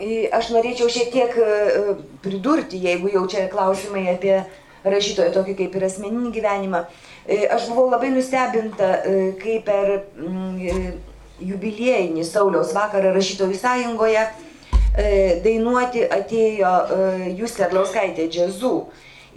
[0.00, 4.40] E, Aš norėčiau šiek tiek e, pridurti, jeigu jau čia klausimai apie
[4.82, 6.84] rašytojo tokį kaip ir asmeninį gyvenimą.
[7.26, 10.94] E, Aš buvau labai nustebinta, e, kai per mm, e,
[11.42, 15.06] jubiliejinį Sauliaus vakarą rašytojų sąjungoje e,
[15.44, 18.74] dainuoti atėjo e, Justė Arlauskaitė džiazu.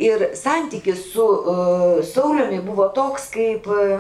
[0.02, 4.00] Ir santykis su e, Sauliumi buvo toks kaip e,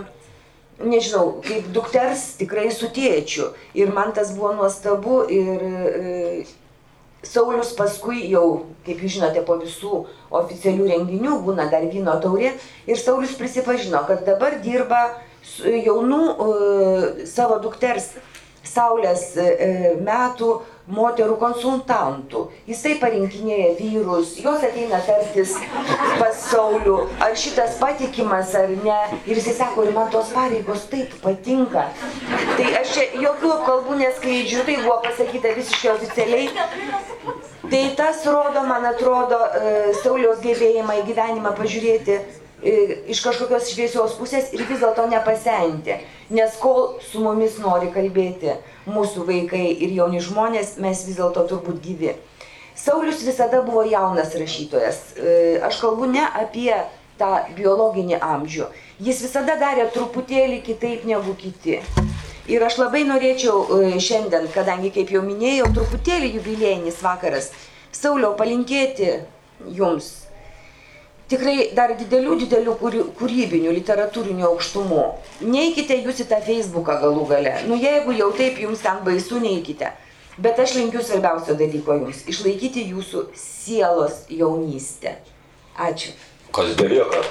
[0.83, 3.53] nežinau, kaip dukters tikrai su tėčiu.
[3.77, 6.45] Ir man tas buvo nuostabu ir e,
[7.25, 10.03] Saulis paskui jau, kaip jūs žinote, po visų
[10.35, 12.51] oficialių renginių būna dar vyno taurė
[12.85, 15.07] ir Saulis prisipažino, kad dabar dirba
[15.63, 18.11] jaunų e, savo dukters
[18.65, 20.55] Saulės e, metų
[20.85, 22.43] moterų konsultantų.
[22.69, 25.55] Jisai parinkinėja vyrus, jos ateina tartis
[26.19, 28.99] pas Saulių, ar šitas patikimas ar ne.
[29.25, 31.87] Ir jisai sako, ir man tos pareigos taip patinka.
[32.55, 36.49] Tai aš čia jokių kalbų neskleidžiu, tai buvo pasakyta visiškai oficialiai.
[37.65, 44.15] Tai tas rodo, man atrodo, e, Sauliaus gebėjimą į gyvenimą pažiūrėti e, iš kažkokios šviesios
[44.19, 45.99] pusės ir vis dėlto nepasenti.
[46.33, 48.55] Nes kol su mumis nori kalbėti
[48.89, 52.15] mūsų vaikai ir jauni žmonės, mes vis dėlto turbūt gyvi.
[52.75, 55.15] Saulis visada buvo jaunas rašytojas.
[55.15, 56.73] E, Aš kalbu ne apie
[57.19, 58.67] tą biologinį amžių.
[58.99, 61.79] Jis visada darė truputėlį kitaip negu kiti.
[62.51, 67.49] Ir aš labai norėčiau e, šiandien, kadangi, kaip jau minėjau, truputėlį jubilėjinis vakaras,
[67.95, 69.21] Sauliau palinkėti
[69.71, 70.24] jums
[71.31, 75.03] tikrai dar didelių, didelių kūry- kūrybinių, literatūrinių aukštumų.
[75.41, 77.55] Neikite jūs į tą Facebooką galų gale.
[77.67, 79.91] Nu jeigu jau taip jums ten baisu, neikite.
[80.37, 85.15] Bet aš linkiu svarbiausio dalyko jums- išlaikyti jūsų sielos jaunystę.
[85.77, 86.11] Ačiū.
[86.51, 87.23] Kas belieka.